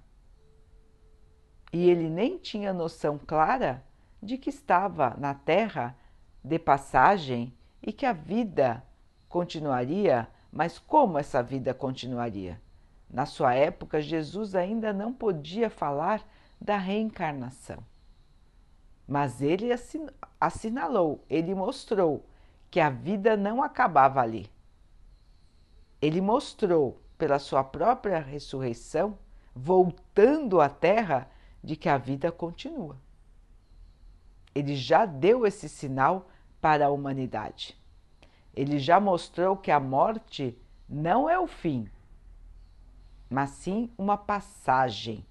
E 1.72 1.88
ele 1.88 2.08
nem 2.08 2.38
tinha 2.38 2.72
noção 2.72 3.18
clara 3.18 3.84
de 4.22 4.38
que 4.38 4.50
estava 4.50 5.14
na 5.18 5.34
terra 5.34 5.96
de 6.42 6.58
passagem 6.58 7.54
e 7.82 7.92
que 7.92 8.06
a 8.06 8.12
vida 8.12 8.82
continuaria, 9.28 10.26
mas 10.50 10.78
como 10.78 11.18
essa 11.18 11.42
vida 11.42 11.74
continuaria? 11.74 12.60
Na 13.08 13.26
sua 13.26 13.54
época, 13.54 14.00
Jesus 14.00 14.54
ainda 14.54 14.92
não 14.92 15.12
podia 15.12 15.68
falar 15.68 16.26
da 16.60 16.76
reencarnação. 16.76 17.84
Mas 19.06 19.42
ele 19.42 19.68
assinalou, 20.40 21.24
ele 21.28 21.54
mostrou 21.54 22.24
que 22.70 22.78
a 22.78 22.88
vida 22.88 23.36
não 23.36 23.62
acabava 23.62 24.20
ali. 24.20 24.50
Ele 26.00 26.20
mostrou, 26.20 27.00
pela 27.18 27.38
sua 27.38 27.62
própria 27.64 28.18
ressurreição, 28.18 29.18
voltando 29.54 30.60
à 30.60 30.68
Terra, 30.68 31.28
de 31.62 31.76
que 31.76 31.88
a 31.88 31.98
vida 31.98 32.32
continua. 32.32 32.96
Ele 34.54 34.74
já 34.74 35.04
deu 35.04 35.46
esse 35.46 35.68
sinal 35.68 36.28
para 36.60 36.86
a 36.86 36.90
humanidade. 36.90 37.76
Ele 38.54 38.78
já 38.78 38.98
mostrou 38.98 39.56
que 39.56 39.70
a 39.70 39.78
morte 39.78 40.56
não 40.88 41.28
é 41.28 41.38
o 41.38 41.46
fim, 41.46 41.88
mas 43.28 43.50
sim 43.50 43.90
uma 43.96 44.16
passagem, 44.16 45.24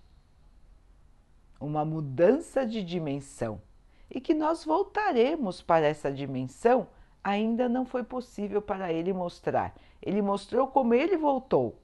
uma 1.59 1.83
mudança 1.83 2.65
de 2.65 2.83
dimensão 2.83 3.61
e 4.09 4.21
que 4.21 4.33
nós 4.33 4.63
voltaremos 4.63 5.61
para 5.61 5.85
essa 5.85 6.11
dimensão 6.11 6.87
ainda 7.23 7.67
não 7.67 7.85
foi 7.85 8.03
possível 8.03 8.61
para 8.61 8.91
ele 8.91 9.13
mostrar. 9.13 9.75
Ele 10.01 10.21
mostrou 10.21 10.67
como 10.67 10.93
ele 10.93 11.17
voltou, 11.17 11.77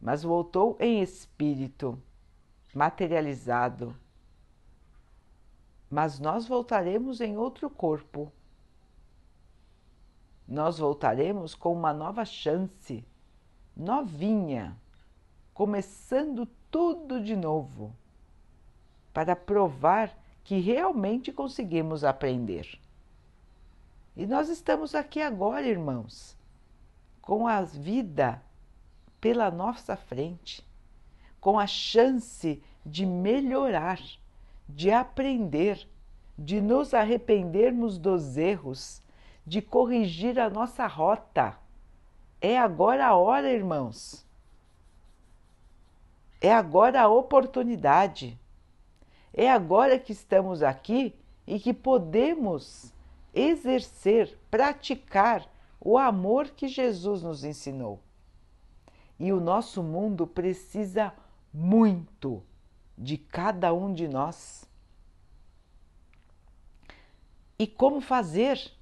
mas 0.00 0.22
voltou 0.22 0.76
em 0.80 1.02
espírito, 1.02 2.00
materializado. 2.74 3.96
Mas 5.90 6.18
nós 6.18 6.46
voltaremos 6.46 7.20
em 7.20 7.36
outro 7.36 7.68
corpo. 7.68 8.32
Nós 10.46 10.78
voltaremos 10.78 11.54
com 11.54 11.72
uma 11.72 11.92
nova 11.92 12.24
chance, 12.24 13.04
novinha, 13.76 14.76
começando 15.52 16.46
tudo 16.70 17.20
de 17.20 17.34
novo, 17.34 17.92
para 19.12 19.34
provar 19.34 20.16
que 20.44 20.60
realmente 20.60 21.32
conseguimos 21.32 22.04
aprender. 22.04 22.78
E 24.16 24.26
nós 24.26 24.48
estamos 24.48 24.94
aqui 24.94 25.20
agora, 25.20 25.66
irmãos, 25.66 26.34
com 27.20 27.46
a 27.46 27.60
vida 27.60 28.42
pela 29.20 29.50
nossa 29.50 29.94
frente, 29.94 30.66
com 31.38 31.58
a 31.58 31.66
chance 31.66 32.62
de 32.84 33.04
melhorar, 33.04 34.00
de 34.66 34.90
aprender, 34.90 35.86
de 36.38 36.62
nos 36.62 36.94
arrependermos 36.94 37.98
dos 37.98 38.38
erros, 38.38 39.02
de 39.46 39.60
corrigir 39.60 40.40
a 40.40 40.48
nossa 40.48 40.86
rota. 40.86 41.58
É 42.40 42.58
agora 42.58 43.06
a 43.06 43.16
hora, 43.16 43.52
irmãos. 43.52 44.26
É 46.40 46.52
agora 46.52 47.02
a 47.02 47.08
oportunidade. 47.08 48.38
É 49.32 49.50
agora 49.50 49.98
que 49.98 50.12
estamos 50.12 50.62
aqui 50.62 51.14
e 51.46 51.60
que 51.60 51.74
podemos 51.74 52.95
exercer, 53.36 54.38
praticar 54.50 55.46
o 55.78 55.98
amor 55.98 56.48
que 56.48 56.66
Jesus 56.66 57.22
nos 57.22 57.44
ensinou. 57.44 58.02
E 59.18 59.30
o 59.32 59.38
nosso 59.38 59.82
mundo 59.82 60.26
precisa 60.26 61.12
muito 61.52 62.42
de 62.96 63.18
cada 63.18 63.74
um 63.74 63.92
de 63.92 64.08
nós. 64.08 64.68
E 67.58 67.66
como 67.66 68.00
fazer? 68.00 68.72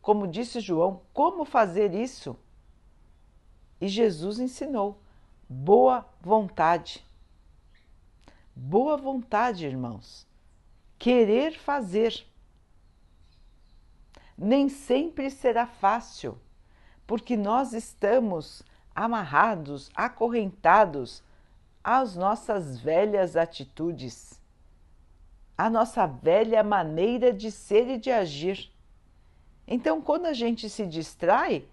Como 0.00 0.26
disse 0.26 0.60
João, 0.60 1.02
como 1.12 1.44
fazer 1.44 1.94
isso? 1.94 2.36
E 3.80 3.88
Jesus 3.88 4.38
ensinou: 4.38 5.00
boa 5.48 6.06
vontade. 6.20 7.04
Boa 8.54 8.96
vontade, 8.96 9.64
irmãos. 9.66 10.26
Querer 10.98 11.58
fazer 11.58 12.26
nem 14.36 14.68
sempre 14.68 15.30
será 15.30 15.66
fácil, 15.66 16.38
porque 17.06 17.36
nós 17.36 17.72
estamos 17.72 18.62
amarrados, 18.94 19.90
acorrentados 19.94 21.22
às 21.82 22.16
nossas 22.16 22.78
velhas 22.78 23.36
atitudes, 23.36 24.40
à 25.56 25.68
nossa 25.68 26.06
velha 26.06 26.62
maneira 26.62 27.32
de 27.32 27.50
ser 27.50 27.88
e 27.88 27.98
de 27.98 28.10
agir. 28.10 28.70
Então, 29.66 30.00
quando 30.00 30.26
a 30.26 30.32
gente 30.32 30.68
se 30.68 30.86
distrai, 30.86 31.64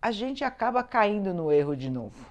a 0.00 0.10
gente 0.10 0.44
acaba 0.44 0.82
caindo 0.82 1.32
no 1.34 1.52
erro 1.52 1.76
de 1.76 1.90
novo. 1.90 2.30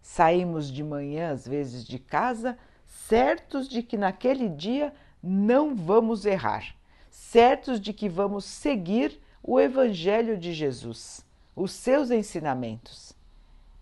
Saímos 0.00 0.70
de 0.70 0.82
manhã, 0.82 1.32
às 1.32 1.46
vezes, 1.46 1.84
de 1.84 1.98
casa, 1.98 2.58
certos 2.86 3.68
de 3.68 3.82
que 3.82 3.96
naquele 3.96 4.48
dia 4.48 4.94
não 5.22 5.74
vamos 5.74 6.24
errar 6.24 6.77
certos 7.18 7.80
de 7.80 7.92
que 7.92 8.08
vamos 8.08 8.44
seguir 8.44 9.20
o 9.42 9.60
Evangelho 9.60 10.38
de 10.38 10.54
Jesus, 10.54 11.26
os 11.54 11.72
seus 11.72 12.10
ensinamentos. 12.10 13.12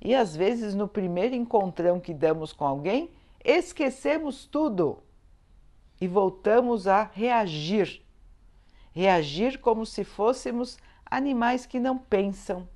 E 0.01 0.15
às 0.15 0.35
vezes, 0.35 0.75
no 0.75 0.89
primeiro 0.89 1.35
encontrão 1.35 2.01
que 2.01 2.13
damos 2.13 2.53
com 2.53 2.65
alguém, 2.65 3.11
esquecemos 3.45 4.47
tudo 4.47 5.03
e 6.01 6.09
voltamos 6.09 6.89
a 6.89 7.05
reagir. 7.05 8.03
Reagir 8.93 9.61
como 9.61 9.85
se 9.87 10.03
fôssemos 10.03 10.79
animais 11.05 11.67
que 11.67 11.79
não 11.79 11.99
pensam. 11.99 12.67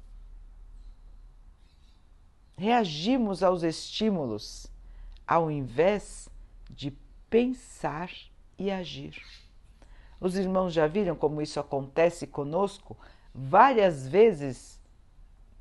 Reagimos 2.56 3.42
aos 3.42 3.62
estímulos 3.62 4.66
ao 5.26 5.50
invés 5.50 6.28
de 6.68 6.92
pensar 7.28 8.10
e 8.58 8.70
agir. 8.70 9.20
Os 10.20 10.36
irmãos 10.36 10.72
já 10.72 10.86
viram 10.86 11.16
como 11.16 11.40
isso 11.40 11.58
acontece 11.58 12.26
conosco 12.26 12.96
várias 13.34 14.06
vezes, 14.06 14.78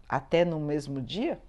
até 0.08 0.44
no 0.44 0.60
mesmo 0.60 1.02
dia? 1.02 1.40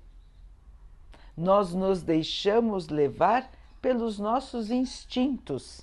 Nós 1.37 1.75
nos 1.75 2.03
deixamos 2.03 2.89
levar 2.89 3.51
pelos 3.83 4.19
nossos 4.19 4.71
instintos, 4.71 5.83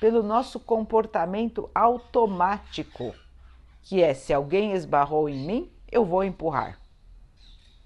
pelo 0.00 0.22
nosso 0.22 0.58
comportamento 0.58 1.70
automático, 1.74 3.14
que 3.82 4.02
é 4.02 4.14
se 4.14 4.32
alguém 4.32 4.72
esbarrou 4.72 5.28
em 5.28 5.46
mim, 5.46 5.70
eu 5.92 6.04
vou 6.04 6.24
empurrar. 6.24 6.80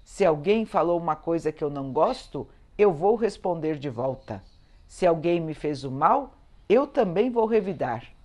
Se 0.03 0.25
alguém 0.25 0.65
falou 0.65 0.97
uma 0.97 1.15
coisa 1.15 1.51
que 1.51 1.63
eu 1.63 1.69
não 1.69 1.91
gosto, 1.91 2.47
eu 2.77 2.91
vou 2.91 3.15
responder 3.15 3.77
de 3.77 3.89
volta. 3.89 4.41
Se 4.87 5.05
alguém 5.05 5.39
me 5.39 5.53
fez 5.53 5.83
o 5.83 5.91
mal, 5.91 6.33
eu 6.67 6.87
também 6.87 7.29
vou 7.29 7.45
revidar. 7.45 8.18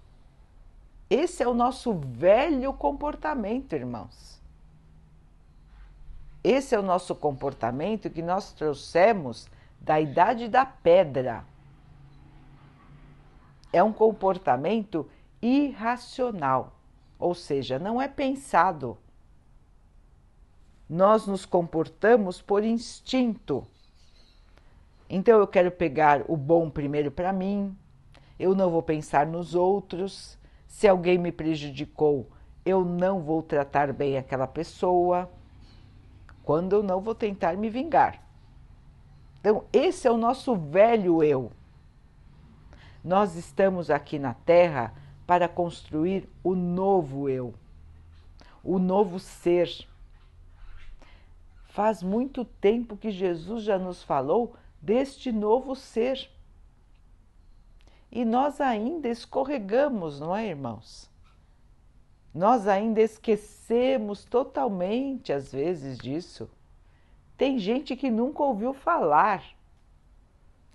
Esse 1.17 1.45
é 1.45 1.47
o 1.47 1.55
nosso 1.55 1.95
velho 1.95 2.73
comportamento, 2.73 3.73
irmãos. 3.73 4.43
Esse 6.43 6.75
é 6.75 6.79
o 6.79 6.83
nosso 6.83 7.15
comportamento 7.15 8.11
que 8.11 8.21
nós 8.21 8.53
trouxemos 8.53 9.49
da 9.81 10.01
idade 10.01 10.49
da 10.49 10.67
pedra. 10.67 11.45
É 13.73 13.81
um 13.81 13.93
comportamento 13.93 15.09
irracional, 15.41 16.73
ou 17.17 17.33
seja, 17.33 17.79
não 17.79 18.03
é 18.03 18.09
pensado. 18.09 18.99
Nós 20.91 21.29
nos 21.29 21.47
comportamos 21.47 22.43
por 22.43 22.65
instinto. 22.65 23.65
Então 25.09 25.39
eu 25.39 25.47
quero 25.47 25.71
pegar 25.71 26.25
o 26.27 26.37
bom 26.37 26.69
primeiro 26.69 27.13
para 27.13 27.33
mim, 27.33 27.79
eu 28.37 28.53
não 28.53 28.69
vou 28.69 28.83
pensar 28.83 29.29
nos 29.29 29.55
outros. 29.55 30.43
Se 30.75 30.89
alguém 30.89 31.17
me 31.17 31.31
prejudicou, 31.31 32.29
eu 32.67 32.85
não 32.85 33.23
vou 33.23 33.41
tratar 33.45 33.93
bem 33.93 34.19
aquela 34.19 34.45
pessoa. 34.45 35.31
Quando 36.43 36.73
eu 36.73 36.83
não 36.83 37.01
vou 37.01 37.15
tentar 37.15 37.57
me 37.57 37.71
vingar. 37.71 38.21
Então, 39.39 39.67
esse 39.73 40.09
é 40.09 40.11
o 40.11 40.17
nosso 40.17 40.57
velho 40.57 41.23
eu. 41.23 41.53
Nós 43.05 43.37
estamos 43.37 43.89
aqui 43.89 44.19
na 44.19 44.35
Terra 44.35 44.93
para 45.25 45.49
construir 45.49 46.29
o 46.43 46.57
novo 46.57 47.29
eu, 47.29 47.55
o 48.61 48.77
novo 48.81 49.21
ser. 49.21 49.71
Faz 51.69 52.03
muito 52.03 52.45
tempo 52.45 52.97
que 52.97 53.13
Jesus 53.13 53.63
já 53.63 53.79
nos 53.79 54.03
falou 54.03 54.57
deste 54.83 55.31
novo 55.31 55.77
ser. 55.77 56.34
E 58.11 58.25
nós 58.25 58.61
ainda 58.61 59.09
escorregamos, 59.09 60.21
não 60.21 60.35
é, 60.35 60.47
irmãos? 60.47 61.11
Nós 62.33 62.67
ainda 62.67 63.01
esquecemos 63.01 64.25
totalmente, 64.25 65.33
às 65.33 65.53
vezes, 65.53 65.99
disso. 65.99 66.51
Tem 67.37 67.59
gente 67.59 67.95
que 67.97 68.11
nunca 68.11 68.43
ouviu 68.43 68.73
falar. 68.73 69.45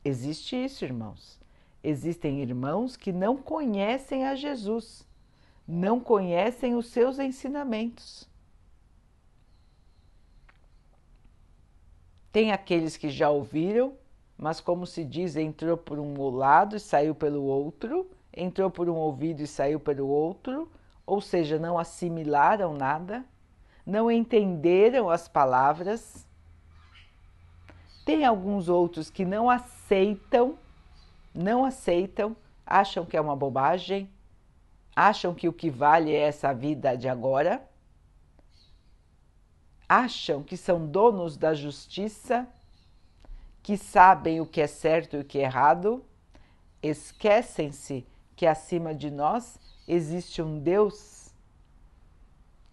Existe 0.04 0.56
isso, 0.56 0.86
irmãos. 0.86 1.40
Existem 1.84 2.42
irmãos 2.42 2.98
que 2.98 3.12
não 3.12 3.38
conhecem 3.38 4.26
a 4.26 4.36
Jesus, 4.36 5.08
não 5.68 6.00
conhecem 6.00 6.76
os 6.76 6.88
seus 6.88 7.20
ensinamentos. 7.20 8.28
Tem 12.32 12.52
aqueles 12.52 12.98
que 12.98 13.10
já 13.10 13.30
ouviram 13.30 13.94
mas 14.40 14.62
como 14.62 14.88
se 14.88 15.04
diz, 15.04 15.36
entrou 15.36 15.76
por 15.76 16.00
um 16.00 16.30
lado 16.30 16.78
e 16.78 16.80
saiu 16.80 17.14
pelo 17.14 17.44
outro, 17.44 18.10
entrou 18.34 18.72
por 18.72 18.88
um 18.88 18.96
ouvido 18.96 19.42
e 19.42 19.48
saiu 19.48 19.82
pelo 19.82 20.08
outro, 20.08 20.72
ou 21.06 21.20
seja, 21.20 21.60
não 21.60 21.78
assimilaram 21.78 22.74
nada, 22.74 23.26
não 23.86 24.10
entenderam 24.10 25.10
as 25.10 25.28
palavras. 25.28 26.26
Tem 28.06 28.24
alguns 28.24 28.70
outros 28.70 29.10
que 29.10 29.26
não 29.26 29.50
aceitam, 29.50 30.58
não 31.36 31.66
aceitam, 31.66 32.34
acham 32.66 33.06
que 33.06 33.18
é 33.18 33.22
uma 33.22 33.36
bobagem, 33.36 34.10
acham 34.96 35.36
que 35.36 35.50
o 35.50 35.54
que 35.54 35.70
vale 35.70 36.14
é 36.14 36.22
essa 36.22 36.54
vida 36.54 36.96
de 36.96 37.10
agora, 37.10 37.62
acham 39.88 40.42
que 40.42 40.56
são 40.56 40.88
donos 40.88 41.36
da 41.36 41.54
justiça 41.54 42.48
que 43.62 43.78
sabem 43.78 44.40
o 44.42 44.46
que 44.46 44.62
é 44.62 44.68
certo 44.68 45.16
e 45.16 45.20
o 45.20 45.26
que 45.26 45.40
é 45.40 45.44
errado, 45.44 46.04
esquecem-se 46.82 48.06
que 48.36 48.46
acima 48.46 48.96
de 48.96 49.12
nós 49.12 49.60
existe 49.88 50.42
um 50.42 50.60
Deus 50.60 51.34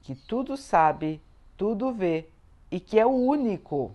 que 0.01 0.15
tudo 0.15 0.57
sabe, 0.57 1.21
tudo 1.57 1.93
vê 1.93 2.29
e 2.71 2.79
que 2.79 2.99
é 2.99 3.05
o 3.05 3.11
único 3.11 3.95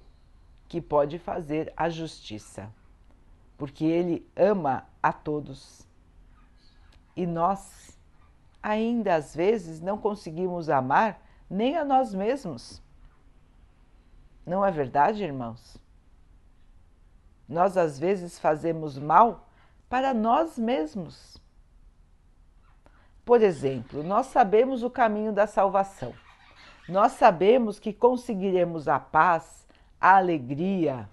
que 0.67 0.82
pode 0.82 1.17
fazer 1.17 1.71
a 1.75 1.89
justiça, 1.89 2.69
porque 3.58 3.86
Ele 3.86 4.25
ama 4.36 4.86
a 5.01 5.13
todos. 5.13 5.88
E 7.15 7.25
nós, 7.25 7.97
ainda 8.62 9.15
às 9.15 9.36
vezes, 9.36 9.82
não 9.82 9.97
conseguimos 9.97 10.69
amar 10.69 11.21
nem 11.49 11.77
a 11.77 11.84
nós 11.84 12.13
mesmos. 12.13 12.82
Não 14.45 14.65
é 14.65 14.71
verdade, 14.71 15.23
irmãos? 15.23 15.81
Nós 17.52 17.76
às 17.76 18.00
vezes 18.00 18.40
fazemos 18.40 18.98
mal 18.98 19.46
para 19.90 20.14
nós 20.14 20.58
mesmos. 20.58 21.36
Por 23.26 23.42
exemplo, 23.42 24.02
nós 24.04 24.28
sabemos 24.28 24.84
o 24.84 24.90
caminho 24.90 25.34
da 25.34 25.46
salvação. 25.46 26.14
Nós 26.88 27.12
sabemos 27.12 27.78
que 27.78 27.92
conseguiremos 27.92 28.88
a 28.88 29.02
paz, 29.02 29.68
a 30.00 30.16
alegria, 30.16 31.10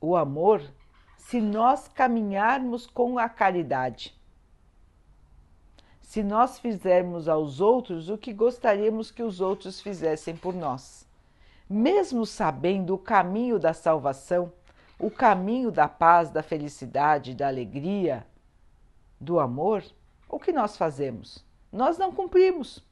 o 0.00 0.16
amor, 0.16 0.62
se 1.16 1.40
nós 1.40 1.88
caminharmos 1.88 2.86
com 2.86 3.18
a 3.18 3.28
caridade. 3.28 4.14
Se 6.00 6.22
nós 6.22 6.60
fizermos 6.60 7.26
aos 7.26 7.60
outros 7.60 8.08
o 8.08 8.16
que 8.16 8.32
gostaríamos 8.32 9.10
que 9.10 9.24
os 9.24 9.40
outros 9.40 9.80
fizessem 9.80 10.36
por 10.36 10.54
nós 10.54 11.04
mesmo 11.72 12.26
sabendo 12.26 12.94
o 12.94 12.98
caminho 12.98 13.58
da 13.58 13.72
salvação, 13.72 14.52
o 14.98 15.10
caminho 15.10 15.70
da 15.70 15.88
paz, 15.88 16.30
da 16.30 16.42
felicidade, 16.42 17.34
da 17.34 17.48
alegria, 17.48 18.26
do 19.18 19.40
amor, 19.40 19.82
o 20.28 20.38
que 20.38 20.52
nós 20.52 20.76
fazemos? 20.76 21.44
Nós 21.72 21.96
não 21.96 22.12
cumprimos. 22.12 22.84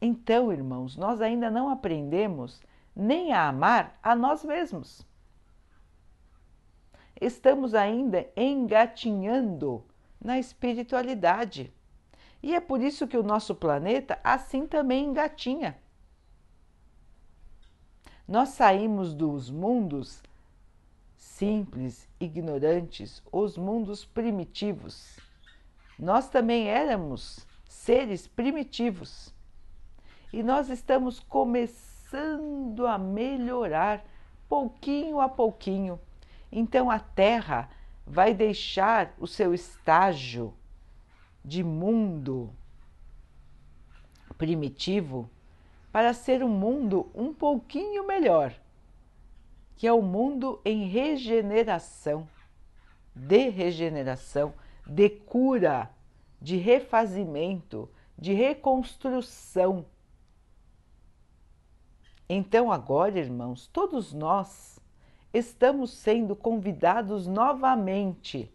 Então, 0.00 0.52
irmãos, 0.52 0.96
nós 0.96 1.20
ainda 1.20 1.50
não 1.50 1.68
aprendemos 1.68 2.60
nem 2.94 3.32
a 3.32 3.48
amar 3.48 3.98
a 4.02 4.16
nós 4.16 4.44
mesmos. 4.44 5.06
Estamos 7.20 7.74
ainda 7.74 8.26
engatinhando 8.36 9.84
na 10.20 10.38
espiritualidade. 10.38 11.72
E 12.46 12.54
é 12.54 12.60
por 12.60 12.80
isso 12.80 13.08
que 13.08 13.16
o 13.16 13.24
nosso 13.24 13.56
planeta 13.56 14.20
assim 14.22 14.68
também 14.68 15.06
engatinha. 15.06 15.76
Nós 18.28 18.50
saímos 18.50 19.12
dos 19.12 19.50
mundos 19.50 20.22
simples, 21.16 22.08
ignorantes, 22.20 23.20
os 23.32 23.58
mundos 23.58 24.04
primitivos. 24.04 25.18
Nós 25.98 26.28
também 26.28 26.68
éramos 26.68 27.44
seres 27.68 28.28
primitivos. 28.28 29.34
E 30.32 30.40
nós 30.40 30.70
estamos 30.70 31.18
começando 31.18 32.86
a 32.86 32.96
melhorar 32.96 34.04
pouquinho 34.48 35.20
a 35.20 35.28
pouquinho. 35.28 35.98
Então 36.52 36.92
a 36.92 37.00
Terra 37.00 37.68
vai 38.06 38.32
deixar 38.32 39.16
o 39.18 39.26
seu 39.26 39.52
estágio 39.52 40.54
de 41.46 41.62
mundo 41.62 42.52
primitivo 44.36 45.30
para 45.92 46.12
ser 46.12 46.42
um 46.42 46.48
mundo 46.48 47.08
um 47.14 47.32
pouquinho 47.32 48.04
melhor, 48.04 48.52
que 49.76 49.86
é 49.86 49.92
o 49.92 50.00
um 50.00 50.02
mundo 50.02 50.60
em 50.64 50.88
regeneração, 50.88 52.28
de 53.14 53.48
regeneração, 53.48 54.52
de 54.84 55.08
cura, 55.08 55.88
de 56.42 56.56
refazimento, 56.56 57.88
de 58.18 58.32
reconstrução. 58.32 59.86
Então, 62.28 62.72
agora, 62.72 63.20
irmãos, 63.20 63.68
todos 63.68 64.12
nós 64.12 64.80
estamos 65.32 65.92
sendo 65.92 66.34
convidados 66.34 67.28
novamente 67.28 68.52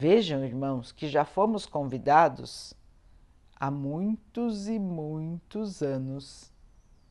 Vejam, 0.00 0.42
irmãos, 0.42 0.92
que 0.92 1.10
já 1.10 1.26
fomos 1.26 1.66
convidados 1.66 2.72
há 3.54 3.70
muitos 3.70 4.66
e 4.66 4.78
muitos 4.78 5.82
anos. 5.82 6.50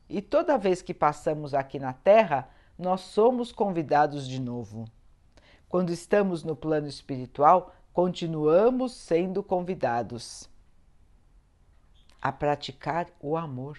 E 0.10 0.24
toda 0.24 0.58
vez 0.58 0.82
que 0.82 0.92
passamos 0.92 1.54
aqui 1.54 1.78
na 1.78 1.94
Terra, 1.94 2.50
nós 2.76 3.02
somos 3.02 3.52
convidados 3.52 4.28
de 4.28 4.42
novo. 4.42 4.86
Quando 5.68 5.92
estamos 5.92 6.44
no 6.44 6.56
plano 6.56 6.88
espiritual, 6.88 7.76
continuamos 7.94 8.94
sendo 8.94 9.44
convidados 9.44 10.50
a 12.20 12.32
praticar 12.32 13.06
o 13.20 13.38
amor. 13.38 13.78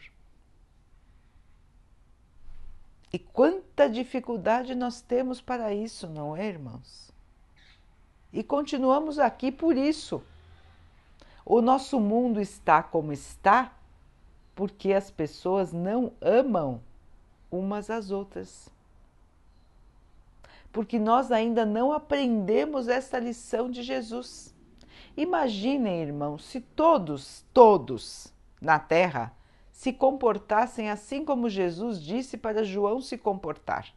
E 3.13 3.19
quanta 3.19 3.91
dificuldade 3.91 4.77
nós 4.77 5.01
temos 5.01 5.41
para 5.41 5.75
isso, 5.75 6.09
não 6.09 6.37
é, 6.37 6.47
irmãos? 6.47 7.11
E 8.33 8.43
continuamos 8.43 9.19
aqui 9.19 9.51
por 9.51 9.77
isso. 9.77 10.23
O 11.45 11.61
nosso 11.61 11.99
mundo 11.99 12.41
está 12.41 12.83
como 12.83 13.13
está 13.13 13.73
porque 14.55 14.93
as 14.93 15.11
pessoas 15.11 15.73
não 15.73 16.13
amam 16.21 16.81
umas 17.51 17.91
às 17.91 18.11
outras. 18.11 18.69
Porque 20.73 20.99
nós 20.99 21.33
ainda 21.33 21.67
não 21.67 21.93
aprendemos 21.93 22.87
essa 22.87 23.19
lição 23.19 23.71
de 23.71 23.83
Jesus. 23.83 24.55
Imaginem, 25.17 26.03
irmãos, 26.03 26.45
se 26.45 26.61
todos, 26.61 27.45
todos 27.53 28.33
na 28.61 28.79
Terra 28.79 29.35
se 29.73 29.93
comportassem 29.93 30.91
assim 30.91 31.25
como 31.25 31.49
Jesus 31.49 32.01
disse 32.01 32.37
para 32.37 32.63
João 32.63 33.01
se 33.01 33.19
comportar. 33.19 33.93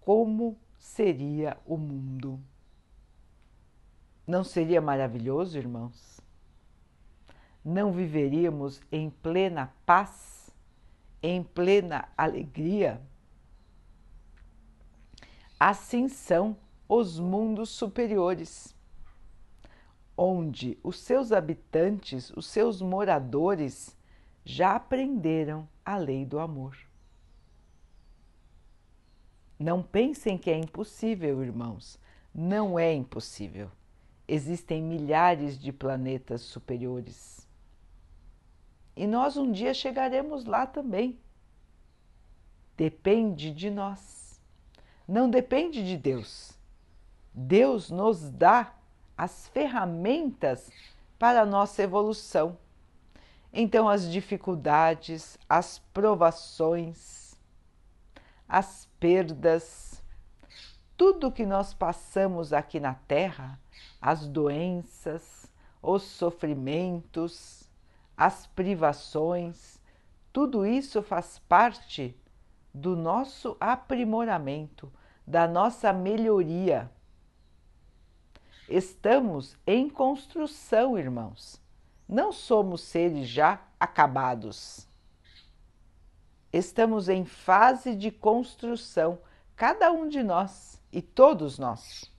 Como 0.00 0.58
seria 0.76 1.56
o 1.64 1.76
mundo? 1.76 2.40
Não 4.26 4.44
seria 4.44 4.80
maravilhoso, 4.80 5.58
irmãos? 5.58 6.20
Não 7.64 7.92
viveríamos 7.92 8.80
em 8.90 9.10
plena 9.10 9.72
paz, 9.84 10.50
em 11.22 11.42
plena 11.42 12.08
alegria? 12.16 13.00
Assim 15.58 16.08
são 16.08 16.56
os 16.88 17.18
mundos 17.18 17.68
superiores, 17.68 18.74
onde 20.16 20.78
os 20.82 20.98
seus 20.98 21.32
habitantes, 21.32 22.30
os 22.30 22.46
seus 22.46 22.80
moradores, 22.80 23.96
já 24.44 24.74
aprenderam 24.74 25.68
a 25.84 25.96
lei 25.96 26.24
do 26.24 26.38
amor. 26.38 26.76
Não 29.58 29.82
pensem 29.82 30.38
que 30.38 30.50
é 30.50 30.56
impossível, 30.56 31.44
irmãos. 31.44 31.98
Não 32.34 32.78
é 32.78 32.94
impossível. 32.94 33.70
Existem 34.32 34.80
milhares 34.80 35.58
de 35.58 35.72
planetas 35.72 36.42
superiores. 36.42 37.48
E 38.94 39.04
nós 39.04 39.36
um 39.36 39.50
dia 39.50 39.74
chegaremos 39.74 40.44
lá 40.44 40.68
também. 40.68 41.18
Depende 42.76 43.50
de 43.50 43.68
nós. 43.70 44.40
Não 45.08 45.28
depende 45.28 45.84
de 45.84 45.96
Deus. 45.96 46.52
Deus 47.34 47.90
nos 47.90 48.30
dá 48.30 48.72
as 49.18 49.48
ferramentas 49.48 50.70
para 51.18 51.40
a 51.42 51.46
nossa 51.46 51.82
evolução. 51.82 52.56
Então, 53.52 53.88
as 53.88 54.08
dificuldades, 54.08 55.36
as 55.48 55.80
provações, 55.92 57.34
as 58.48 58.88
perdas, 59.00 59.89
tudo 61.00 61.32
que 61.32 61.46
nós 61.46 61.72
passamos 61.72 62.52
aqui 62.52 62.78
na 62.78 62.92
Terra, 62.92 63.58
as 64.02 64.26
doenças, 64.26 65.50
os 65.80 66.02
sofrimentos, 66.02 67.66
as 68.14 68.46
privações, 68.48 69.80
tudo 70.30 70.66
isso 70.66 71.02
faz 71.02 71.38
parte 71.48 72.14
do 72.74 72.94
nosso 72.94 73.56
aprimoramento, 73.58 74.92
da 75.26 75.48
nossa 75.48 75.90
melhoria. 75.90 76.90
Estamos 78.68 79.56
em 79.66 79.88
construção, 79.88 80.98
irmãos. 80.98 81.58
Não 82.06 82.30
somos 82.30 82.82
seres 82.82 83.26
já 83.26 83.58
acabados. 83.80 84.86
Estamos 86.52 87.08
em 87.08 87.24
fase 87.24 87.96
de 87.96 88.10
construção, 88.10 89.18
cada 89.56 89.90
um 89.90 90.06
de 90.06 90.22
nós 90.22 90.78
e 90.92 91.00
todos 91.00 91.58
nós. 91.58 92.10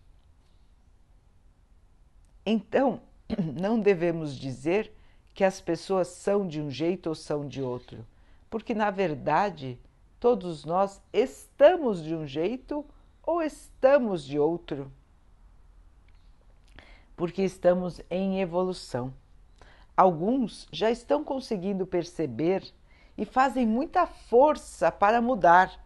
Então, 2.45 3.01
não 3.59 3.79
devemos 3.79 4.35
dizer 4.37 4.93
que 5.33 5.43
as 5.43 5.61
pessoas 5.61 6.07
são 6.07 6.47
de 6.47 6.61
um 6.61 6.69
jeito 6.69 7.07
ou 7.07 7.15
são 7.15 7.47
de 7.47 7.61
outro, 7.61 8.05
porque 8.49 8.73
na 8.73 8.91
verdade 8.91 9.79
todos 10.19 10.65
nós 10.65 11.01
estamos 11.11 12.03
de 12.03 12.15
um 12.15 12.27
jeito 12.27 12.85
ou 13.23 13.41
estamos 13.41 14.23
de 14.25 14.37
outro. 14.37 14.91
Porque 17.15 17.43
estamos 17.43 18.01
em 18.09 18.41
evolução. 18.41 19.13
Alguns 19.95 20.67
já 20.71 20.89
estão 20.89 21.23
conseguindo 21.23 21.85
perceber 21.85 22.63
e 23.17 23.25
fazem 23.25 23.67
muita 23.67 24.05
força 24.07 24.91
para 24.91 25.21
mudar, 25.21 25.79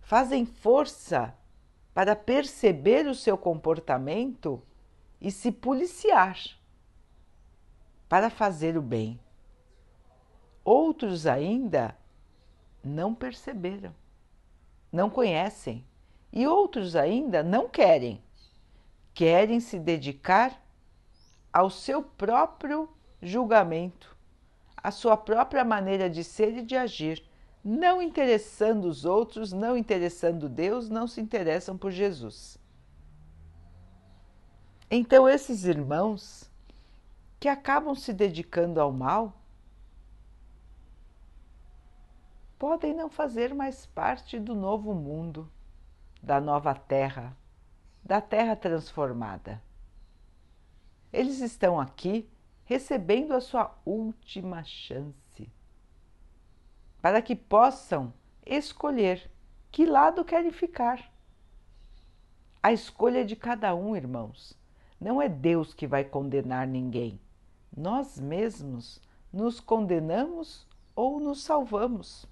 fazem 0.00 0.46
força 0.46 1.34
para 1.98 2.14
perceber 2.14 3.08
o 3.08 3.14
seu 3.14 3.36
comportamento 3.36 4.62
e 5.20 5.32
se 5.32 5.50
policiar 5.50 6.38
para 8.08 8.30
fazer 8.30 8.78
o 8.78 8.80
bem. 8.80 9.18
Outros 10.64 11.26
ainda 11.26 11.98
não 12.84 13.12
perceberam, 13.12 13.92
não 14.92 15.10
conhecem, 15.10 15.84
e 16.32 16.46
outros 16.46 16.94
ainda 16.94 17.42
não 17.42 17.68
querem. 17.68 18.22
Querem 19.12 19.58
se 19.58 19.76
dedicar 19.76 20.62
ao 21.52 21.68
seu 21.68 22.00
próprio 22.00 22.88
julgamento, 23.20 24.16
a 24.76 24.92
sua 24.92 25.16
própria 25.16 25.64
maneira 25.64 26.08
de 26.08 26.22
ser 26.22 26.58
e 26.58 26.62
de 26.62 26.76
agir, 26.76 27.27
não 27.68 28.00
interessando 28.00 28.86
os 28.86 29.04
outros, 29.04 29.52
não 29.52 29.76
interessando 29.76 30.48
Deus, 30.48 30.88
não 30.88 31.06
se 31.06 31.20
interessam 31.20 31.76
por 31.76 31.90
Jesus. 31.90 32.56
Então, 34.90 35.28
esses 35.28 35.66
irmãos 35.66 36.50
que 37.38 37.46
acabam 37.46 37.94
se 37.94 38.10
dedicando 38.10 38.80
ao 38.80 38.90
mal 38.90 39.34
podem 42.58 42.94
não 42.94 43.10
fazer 43.10 43.54
mais 43.54 43.84
parte 43.84 44.40
do 44.40 44.54
novo 44.54 44.94
mundo, 44.94 45.46
da 46.22 46.40
nova 46.40 46.74
terra, 46.74 47.36
da 48.02 48.18
terra 48.18 48.56
transformada. 48.56 49.62
Eles 51.12 51.40
estão 51.40 51.78
aqui 51.78 52.26
recebendo 52.64 53.34
a 53.34 53.42
sua 53.42 53.76
última 53.84 54.64
chance, 54.64 55.27
para 57.00 57.22
que 57.22 57.34
possam 57.34 58.12
escolher 58.44 59.30
que 59.70 59.86
lado 59.86 60.24
querem 60.24 60.50
ficar. 60.50 61.12
A 62.62 62.72
escolha 62.72 63.20
é 63.20 63.24
de 63.24 63.36
cada 63.36 63.74
um, 63.74 63.94
irmãos. 63.94 64.56
Não 65.00 65.22
é 65.22 65.28
Deus 65.28 65.72
que 65.72 65.86
vai 65.86 66.04
condenar 66.04 66.66
ninguém. 66.66 67.20
Nós 67.76 68.18
mesmos 68.18 69.00
nos 69.32 69.60
condenamos 69.60 70.66
ou 70.96 71.20
nos 71.20 71.42
salvamos. 71.42 72.26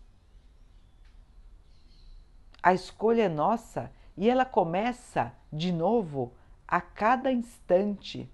A 2.63 2.75
escolha 2.75 3.23
é 3.23 3.29
nossa 3.29 3.93
e 4.17 4.29
ela 4.29 4.45
começa 4.45 5.33
de 5.53 5.71
novo 5.71 6.33
a 6.67 6.81
cada 6.81 7.31
instante 7.31 8.29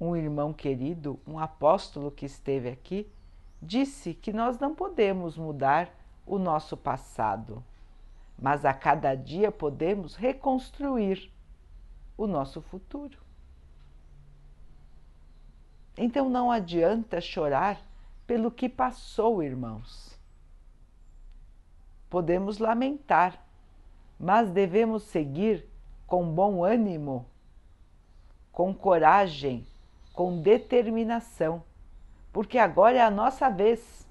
um 0.00 0.16
irmão 0.16 0.52
querido, 0.52 1.20
um 1.24 1.38
apóstolo 1.38 2.10
que 2.10 2.26
esteve 2.26 2.68
aqui, 2.68 3.08
disse 3.62 4.14
que 4.14 4.32
nós 4.32 4.58
não 4.58 4.74
podemos 4.74 5.36
mudar 5.36 5.88
o 6.26 6.38
nosso 6.38 6.76
passado, 6.76 7.62
mas 8.38 8.64
a 8.64 8.74
cada 8.74 9.14
dia 9.14 9.52
podemos 9.52 10.16
reconstruir 10.16 11.30
o 12.18 12.26
nosso 12.26 12.60
futuro. 12.60 13.18
Então 15.96 16.28
não 16.28 16.50
adianta 16.50 17.20
chorar 17.20 17.80
pelo 18.26 18.50
que 18.50 18.68
passou, 18.68 19.42
irmãos. 19.42 20.18
Podemos 22.10 22.58
lamentar, 22.58 23.42
mas 24.18 24.50
devemos 24.50 25.04
seguir 25.04 25.66
com 26.06 26.28
bom 26.28 26.64
ânimo, 26.64 27.26
com 28.50 28.74
coragem 28.74 29.66
com 30.12 30.40
determinação, 30.40 31.62
porque 32.32 32.58
agora 32.58 32.96
é 32.96 33.02
a 33.02 33.10
nossa 33.10 33.48
vez. 33.50 34.06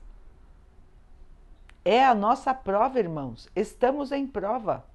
É 1.83 2.05
a 2.05 2.13
nossa 2.13 2.53
prova, 2.53 2.99
irmãos. 2.99 3.49
Estamos 3.55 4.11
em 4.11 4.27
prova. 4.27 4.85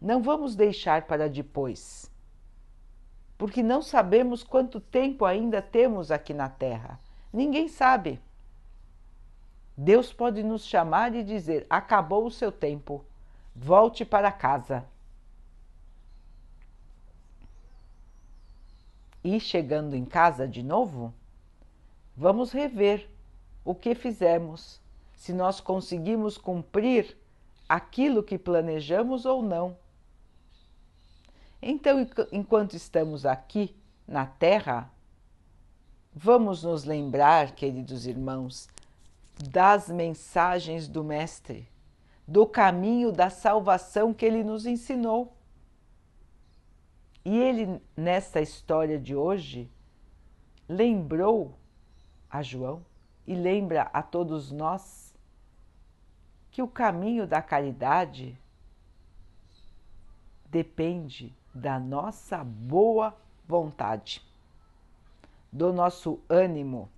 Não 0.00 0.22
vamos 0.22 0.54
deixar 0.54 1.02
para 1.06 1.28
depois, 1.28 2.10
porque 3.36 3.62
não 3.62 3.82
sabemos 3.82 4.44
quanto 4.44 4.80
tempo 4.80 5.24
ainda 5.24 5.60
temos 5.60 6.10
aqui 6.10 6.32
na 6.32 6.48
Terra. 6.48 7.00
Ninguém 7.32 7.68
sabe. 7.68 8.20
Deus 9.76 10.12
pode 10.12 10.42
nos 10.42 10.64
chamar 10.64 11.14
e 11.14 11.22
dizer: 11.22 11.66
acabou 11.68 12.26
o 12.26 12.30
seu 12.30 12.50
tempo, 12.50 13.04
volte 13.54 14.04
para 14.04 14.30
casa. 14.30 14.84
e 19.22 19.38
chegando 19.40 19.94
em 19.94 20.04
casa 20.04 20.46
de 20.46 20.62
novo, 20.62 21.12
vamos 22.18 22.52
rever 22.52 23.08
o 23.64 23.74
que 23.74 23.94
fizemos, 23.94 24.80
se 25.14 25.32
nós 25.32 25.60
conseguimos 25.60 26.36
cumprir 26.36 27.16
aquilo 27.66 28.22
que 28.22 28.36
planejamos 28.36 29.24
ou 29.24 29.42
não. 29.42 29.76
Então, 31.62 32.06
enquanto 32.30 32.74
estamos 32.74 33.24
aqui 33.24 33.74
na 34.06 34.26
Terra, 34.26 34.90
Vamos 36.20 36.64
nos 36.64 36.82
lembrar, 36.82 37.52
queridos 37.52 38.04
irmãos, 38.04 38.68
das 39.50 39.88
mensagens 39.88 40.88
do 40.88 41.04
Mestre, 41.04 41.68
do 42.26 42.44
caminho 42.44 43.12
da 43.12 43.30
salvação 43.30 44.12
que 44.12 44.26
ele 44.26 44.42
nos 44.42 44.66
ensinou. 44.66 45.36
E 47.24 47.38
ele, 47.38 47.80
nesta 47.96 48.40
história 48.40 48.98
de 48.98 49.14
hoje, 49.14 49.70
lembrou 50.68 51.54
a 52.30 52.42
João 52.42 52.84
e 53.26 53.34
lembra 53.34 53.82
a 53.92 54.02
todos 54.02 54.50
nós 54.50 55.14
que 56.50 56.62
o 56.62 56.68
caminho 56.68 57.26
da 57.26 57.40
caridade 57.40 58.38
depende 60.46 61.34
da 61.54 61.78
nossa 61.78 62.42
boa 62.42 63.16
vontade, 63.46 64.22
do 65.52 65.72
nosso 65.72 66.20
ânimo, 66.28 66.88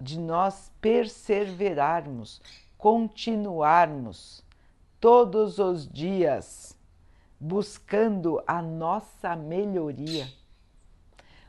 de 0.00 0.18
nós 0.18 0.70
perseverarmos, 0.80 2.40
continuarmos 2.76 4.44
todos 5.00 5.58
os 5.58 5.88
dias 5.88 6.76
buscando 7.38 8.42
a 8.46 8.62
nossa 8.62 9.36
melhoria, 9.36 10.26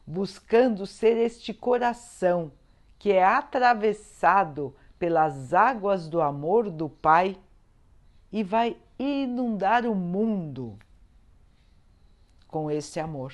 buscando 0.08 0.86
ser 0.86 1.17
este 1.17 1.54
coração 1.54 2.54
que 2.98 3.12
é 3.12 3.24
atravessado 3.24 4.74
pelas 4.98 5.54
águas 5.54 6.08
do 6.08 6.22
amor 6.22 6.72
do 6.72 6.88
Pai 6.88 7.38
e 8.32 8.41
vai 8.41 8.78
inundar 8.98 9.86
o 9.86 9.93
mundo 9.93 10.80
com 12.48 12.72
esse 12.72 13.00
amor. 13.00 13.34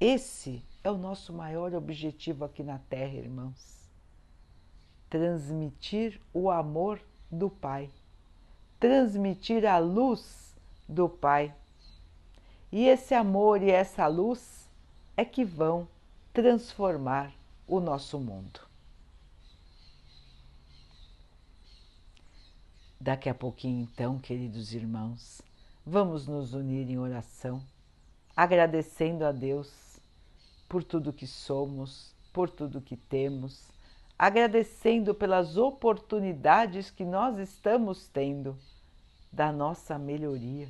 Esse 0.00 0.64
é 0.82 0.90
o 0.90 0.98
nosso 0.98 1.32
maior 1.32 1.72
objetivo 1.74 2.44
aqui 2.44 2.64
na 2.64 2.78
Terra, 2.78 3.14
irmãos. 3.14 3.88
Transmitir 5.08 6.20
o 6.34 6.50
amor 6.50 7.00
do 7.30 7.48
Pai, 7.48 7.88
transmitir 8.80 9.64
a 9.64 9.78
luz 9.78 10.56
do 10.88 11.08
Pai. 11.08 11.54
E 12.72 12.86
esse 12.88 13.14
amor 13.14 13.62
e 13.62 13.70
essa 13.70 14.06
luz 14.06 14.66
é 15.14 15.26
que 15.26 15.44
vão 15.44 15.86
transformar 16.32 17.30
o 17.68 17.78
nosso 17.78 18.18
mundo. 18.18 18.60
Daqui 22.98 23.28
a 23.28 23.34
pouquinho, 23.34 23.82
então, 23.82 24.18
queridos 24.18 24.72
irmãos, 24.72 25.42
vamos 25.84 26.26
nos 26.26 26.54
unir 26.54 26.88
em 26.88 26.98
oração, 26.98 27.62
agradecendo 28.34 29.26
a 29.26 29.32
Deus 29.32 30.00
por 30.66 30.82
tudo 30.82 31.12
que 31.12 31.26
somos, 31.26 32.14
por 32.32 32.48
tudo 32.48 32.80
que 32.80 32.96
temos, 32.96 33.68
agradecendo 34.18 35.14
pelas 35.14 35.58
oportunidades 35.58 36.90
que 36.90 37.04
nós 37.04 37.36
estamos 37.36 38.08
tendo 38.08 38.56
da 39.30 39.52
nossa 39.52 39.98
melhoria, 39.98 40.68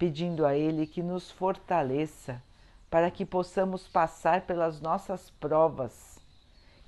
pedindo 0.00 0.44
a 0.44 0.56
Ele 0.56 0.84
que 0.84 1.00
nos 1.00 1.30
fortaleça 1.30 2.42
para 2.90 3.08
que 3.08 3.24
possamos 3.24 3.86
passar 3.86 4.40
pelas 4.40 4.80
nossas 4.80 5.30
provas, 5.30 6.18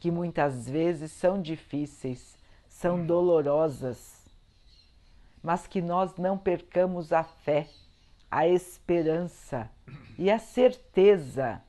que 0.01 0.11
muitas 0.11 0.69
vezes 0.69 1.13
são 1.13 1.41
difíceis 1.41 2.43
são 2.83 3.07
dolorosas, 3.07 4.29
mas 5.41 5.69
que 5.69 5.81
nós 5.81 6.17
não 6.17 6.37
percamos 6.37 7.13
a 7.13 7.23
fé, 7.23 7.69
a 8.29 8.49
esperança 8.49 9.71
e 10.19 10.29
a 10.29 10.39
certeza 10.41 11.63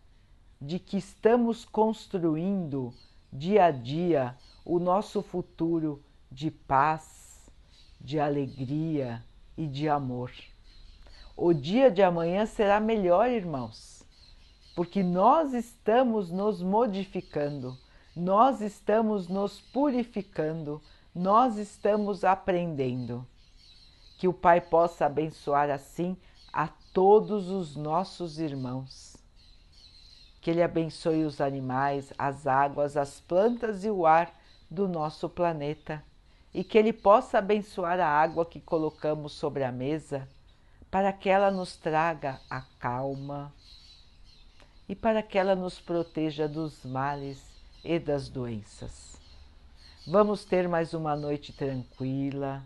de 0.60 0.79
que 0.79 0.97
estamos 0.97 1.65
construindo 1.65 2.91
dia 3.32 3.65
a 3.65 3.71
dia 3.71 4.36
o 4.65 4.79
nosso 4.79 5.21
futuro 5.21 6.01
de 6.32 6.49
paz, 6.49 7.51
de 8.01 8.19
alegria 8.19 9.23
e 9.56 9.67
de 9.67 9.88
amor. 9.88 10.32
O 11.36 11.52
dia 11.52 11.89
de 11.89 12.04
amanhã 12.04 12.46
será 12.46 12.80
melhor, 12.80 13.28
irmãos, 13.28 14.06
porque 14.76 15.02
nós 15.02 15.52
estamos 15.52 16.30
nos 16.30 16.62
modificando, 16.62 17.76
nós 18.15 18.62
estamos 18.62 19.28
nos 19.28 19.60
purificando, 19.60 20.80
nós 21.13 21.58
estamos 21.58 22.24
aprendendo. 22.24 23.26
Que 24.19 24.28
o 24.28 24.34
Pai 24.34 24.62
possa 24.62 25.08
abençoar 25.08 25.72
assim 25.72 26.15
a 26.54 26.67
todos 26.93 27.50
os 27.50 27.76
nossos 27.76 28.38
irmãos. 28.38 29.17
Que 30.39 30.52
Ele 30.52 30.62
abençoe 30.62 31.26
os 31.26 31.41
animais, 31.41 32.13
as 32.15 32.46
águas, 32.46 32.96
as 32.96 33.19
plantas 33.19 33.84
e 33.84 33.89
o 33.89 34.06
ar 34.06 34.39
do 34.69 34.88
nosso 34.88 35.28
planeta. 35.28 36.04
E 36.54 36.63
que 36.63 36.78
Ele 36.78 36.93
possa 36.93 37.39
abençoar 37.39 38.00
a 38.00 38.08
água 38.08 38.46
que 38.46 38.62
colocamos 38.62 39.32
sobre 39.34 39.63
a 39.63 39.72
mesa, 39.72 40.30
para 40.93 41.12
que 41.12 41.27
ela 41.27 41.49
nos 41.49 41.75
traga 41.75 42.39
a 42.47 42.62
calma 42.77 43.51
e 44.88 44.95
para 44.95 45.23
que 45.23 45.39
ela 45.39 45.56
nos 45.56 45.79
proteja 45.79 46.47
dos 46.47 46.86
males 46.86 47.43
e 47.84 47.97
das 47.97 48.29
doenças. 48.29 49.19
Vamos 50.06 50.45
ter 50.45 50.69
mais 50.69 50.93
uma 50.93 51.15
noite 51.15 51.51
tranquila. 51.51 52.62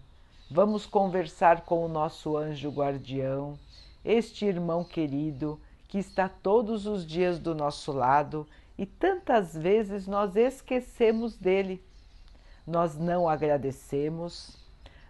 Vamos 0.52 0.86
conversar 0.86 1.62
com 1.62 1.86
o 1.86 1.88
nosso 1.88 2.36
anjo 2.36 2.70
guardião, 2.70 3.58
este 4.04 4.46
irmão 4.46 4.84
querido 4.84 5.58
que 5.88 5.98
está 5.98 6.28
todos 6.28 6.86
os 6.86 7.08
dias 7.08 7.40
do 7.40 7.56
nosso 7.56 7.94
lado 7.94 8.46
e 8.78 8.86
tantas 8.86 9.56
vezes 9.56 10.06
nós 10.06 10.36
esquecemos 10.36 11.38
dele. 11.38 11.82
Nós 12.68 12.98
não 12.98 13.30
agradecemos, 13.30 14.67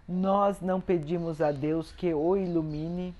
nós 0.07 0.61
não 0.61 0.79
pedimos 0.79 1.41
a 1.41 1.51
Deus 1.51 1.91
que 1.91 2.13
o 2.13 2.37
ilumine. 2.37 3.13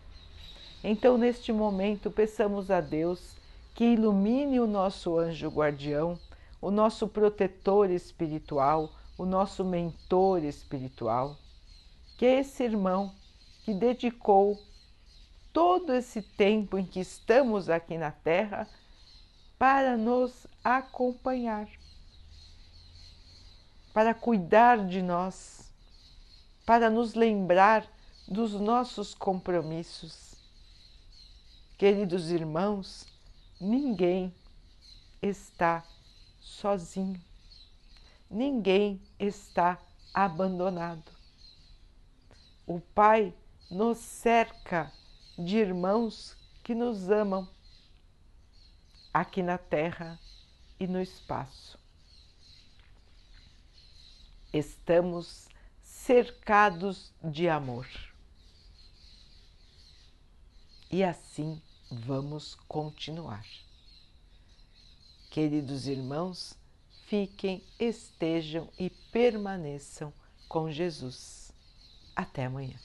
Então, 0.84 1.18
neste 1.18 1.52
momento, 1.52 2.10
peçamos 2.10 2.72
a 2.72 2.80
Deus 2.80 3.36
que 3.74 3.84
ilumine 3.84 4.60
o 4.60 4.68
nosso 4.68 5.18
anjo 5.18 5.50
guardião, 5.50 6.18
o 6.62 6.72
nosso 6.72 7.08
protetor 7.08 7.90
espiritual, 7.90 8.92
o 9.18 9.26
nosso 9.26 9.66
mentor 9.66 10.44
espiritual, 10.44 11.36
que 12.18 12.26
é 12.26 12.40
esse 12.40 12.64
irmão 12.64 13.14
que 13.64 13.74
dedicou 13.74 14.58
todo 15.52 15.94
esse 15.94 16.22
tempo 16.22 16.78
em 16.78 16.86
que 16.86 17.00
estamos 17.00 17.70
aqui 17.70 17.98
na 17.98 18.12
Terra 18.12 18.68
para 19.58 19.98
nos 19.98 20.46
acompanhar, 20.64 21.68
para 23.94 24.14
cuidar 24.14 24.86
de 24.86 25.02
nós, 25.02 25.57
para 26.68 26.88
nos 26.88 27.16
lembrar 27.16 27.88
dos 28.28 28.54
nossos 28.54 29.16
compromissos. 29.16 30.36
Queridos 31.80 32.30
irmãos, 32.30 33.08
ninguém 33.60 34.32
está 35.20 35.84
sozinho 36.40 37.20
ninguém 38.30 39.02
está 39.20 39.80
abandonado. 40.14 41.12
O 42.66 42.80
Pai 42.80 43.34
nos 43.70 43.98
cerca 43.98 44.92
de 45.38 45.58
irmãos 45.58 46.36
que 46.64 46.76
nos 46.76 47.10
amam 47.10 47.48
aqui 49.14 49.42
na 49.42 49.58
terra 49.58 50.20
e 50.80 50.86
no 50.88 51.02
espaço. 51.02 51.80
Estamos 54.54 55.48
cercados 56.08 57.12
de 57.22 57.50
amor. 57.50 57.86
E 60.90 61.04
assim 61.04 61.62
vamos 61.92 62.56
continuar. 62.66 63.46
Queridos 65.30 65.86
irmãos, 65.86 66.58
fiquem, 67.08 67.62
estejam 67.78 68.70
e 68.80 68.90
permaneçam 68.90 70.14
com 70.48 70.72
Jesus. 70.72 71.52
Até 72.16 72.46
amanhã. 72.46 72.80